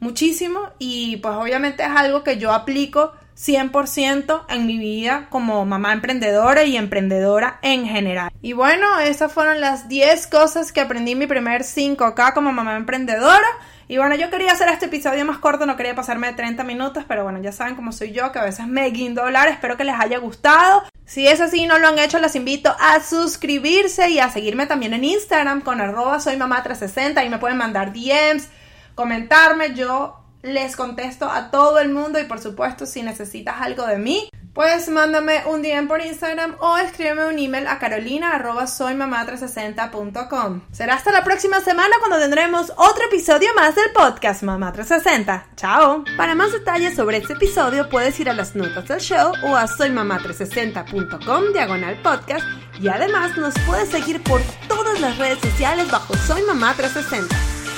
muchísimo 0.00 0.60
y 0.78 1.18
pues 1.18 1.34
obviamente 1.36 1.84
es 1.84 1.88
algo 1.88 2.24
que 2.24 2.36
yo 2.36 2.52
aplico 2.52 3.12
100% 3.38 4.44
en 4.48 4.66
mi 4.66 4.76
vida 4.76 5.28
como 5.30 5.64
mamá 5.64 5.92
emprendedora 5.92 6.64
y 6.64 6.76
emprendedora 6.76 7.58
en 7.62 7.86
general. 7.86 8.30
Y 8.42 8.52
bueno, 8.52 8.98
esas 9.00 9.32
fueron 9.32 9.60
las 9.60 9.88
10 9.88 10.26
cosas 10.26 10.72
que 10.72 10.80
aprendí 10.80 11.12
en 11.12 11.18
mi 11.18 11.26
primer 11.26 11.62
5K 11.62 12.34
como 12.34 12.52
mamá 12.52 12.76
emprendedora. 12.76 13.46
Y 13.88 13.98
bueno, 13.98 14.14
yo 14.14 14.30
quería 14.30 14.52
hacer 14.52 14.68
este 14.68 14.86
episodio 14.86 15.24
más 15.24 15.38
corto, 15.38 15.66
no 15.66 15.76
quería 15.76 15.94
pasarme 15.94 16.28
de 16.28 16.34
30 16.34 16.64
minutos, 16.64 17.04
pero 17.06 17.24
bueno, 17.24 17.40
ya 17.40 17.52
saben 17.52 17.74
cómo 17.74 17.92
soy 17.92 18.12
yo, 18.12 18.32
que 18.32 18.38
a 18.38 18.44
veces 18.44 18.66
me 18.66 18.88
guindo 18.90 19.22
hablar. 19.22 19.48
Espero 19.48 19.76
que 19.76 19.84
les 19.84 19.98
haya 19.98 20.18
gustado. 20.18 20.82
Si 21.04 21.26
es 21.26 21.40
así 21.40 21.62
y 21.62 21.66
no 21.66 21.78
lo 21.78 21.88
han 21.88 21.98
hecho, 21.98 22.18
les 22.18 22.36
invito 22.36 22.74
a 22.80 23.00
suscribirse 23.00 24.08
y 24.10 24.18
a 24.18 24.30
seguirme 24.30 24.66
también 24.66 24.94
en 24.94 25.04
Instagram 25.04 25.60
con 25.60 25.80
arroba 25.80 26.20
soy 26.20 26.36
mamá 26.36 26.62
360 26.62 27.24
y 27.24 27.28
me 27.28 27.38
pueden 27.38 27.58
mandar 27.58 27.92
DMs, 27.92 28.48
comentarme. 28.94 29.74
Yo 29.74 30.22
les 30.42 30.76
contesto 30.76 31.30
a 31.30 31.50
todo 31.50 31.78
el 31.80 31.90
mundo 31.90 32.18
y 32.18 32.24
por 32.24 32.40
supuesto 32.40 32.86
si 32.86 33.02
necesitas 33.02 33.56
algo 33.60 33.86
de 33.86 33.98
mí, 33.98 34.28
pues 34.54 34.88
mándame 34.88 35.42
un 35.46 35.62
DM 35.62 35.88
por 35.88 36.00
Instagram 36.00 36.54
o 36.60 36.76
escríbeme 36.76 37.26
un 37.26 37.38
email 37.38 37.66
a 37.66 37.78
carolina.soymamá360.com. 37.78 40.60
Será 40.72 40.94
hasta 40.94 41.12
la 41.12 41.24
próxima 41.24 41.60
semana 41.60 41.96
cuando 42.00 42.18
tendremos 42.18 42.72
otro 42.76 43.06
episodio 43.06 43.48
más 43.54 43.74
del 43.74 43.90
podcast 43.92 44.42
Mamá 44.42 44.72
360. 44.72 45.46
¡Chao! 45.56 46.04
Para 46.16 46.34
más 46.34 46.52
detalles 46.52 46.94
sobre 46.94 47.18
este 47.18 47.34
episodio 47.34 47.88
puedes 47.88 48.18
ir 48.20 48.28
a 48.28 48.34
las 48.34 48.54
notas 48.54 48.86
del 48.88 49.00
show 49.00 49.32
o 49.44 49.56
a 49.56 49.66
soymamá360.com 49.66 51.52
diagonal 51.52 51.96
podcast 52.02 52.44
y 52.80 52.88
además 52.88 53.36
nos 53.36 53.54
puedes 53.66 53.88
seguir 53.88 54.22
por 54.22 54.40
todas 54.68 55.00
las 55.00 55.18
redes 55.18 55.38
sociales 55.38 55.90
bajo 55.90 56.14
Soy 56.14 56.42
Mamá 56.42 56.74
360. 56.76 57.34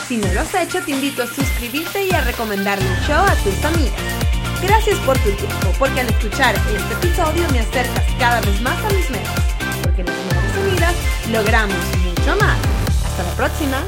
Si 0.09 0.17
no 0.19 0.31
lo 0.33 0.41
has 0.41 0.55
hecho, 0.55 0.83
te 0.83 0.91
invito 0.91 1.23
a 1.23 1.27
suscribirte 1.27 2.05
y 2.05 2.13
a 2.13 2.21
recomendarle 2.21 2.87
el 2.87 3.01
show 3.07 3.25
a 3.25 3.35
tus 3.37 3.65
amigas. 3.65 4.34
Gracias 4.67 4.99
por 5.01 5.19
tu 5.19 5.31
tiempo, 5.33 5.73
porque 5.79 6.01
al 6.01 6.09
escuchar 6.09 6.55
este 6.55 6.95
episodio 7.07 7.47
me 7.53 7.61
acercas 7.61 8.05
cada 8.19 8.41
vez 8.41 8.61
más 8.63 8.83
a 8.83 8.89
mis 8.95 9.11
metas, 9.11 9.45
porque 9.83 10.01
en 10.01 10.07
las 10.07 10.17
Madres 10.17 10.57
Unidas 10.57 10.95
logramos 11.31 11.77
mucho 12.03 12.37
más. 12.37 12.57
Hasta 13.05 13.23
la 13.25 13.31
próxima. 13.37 13.83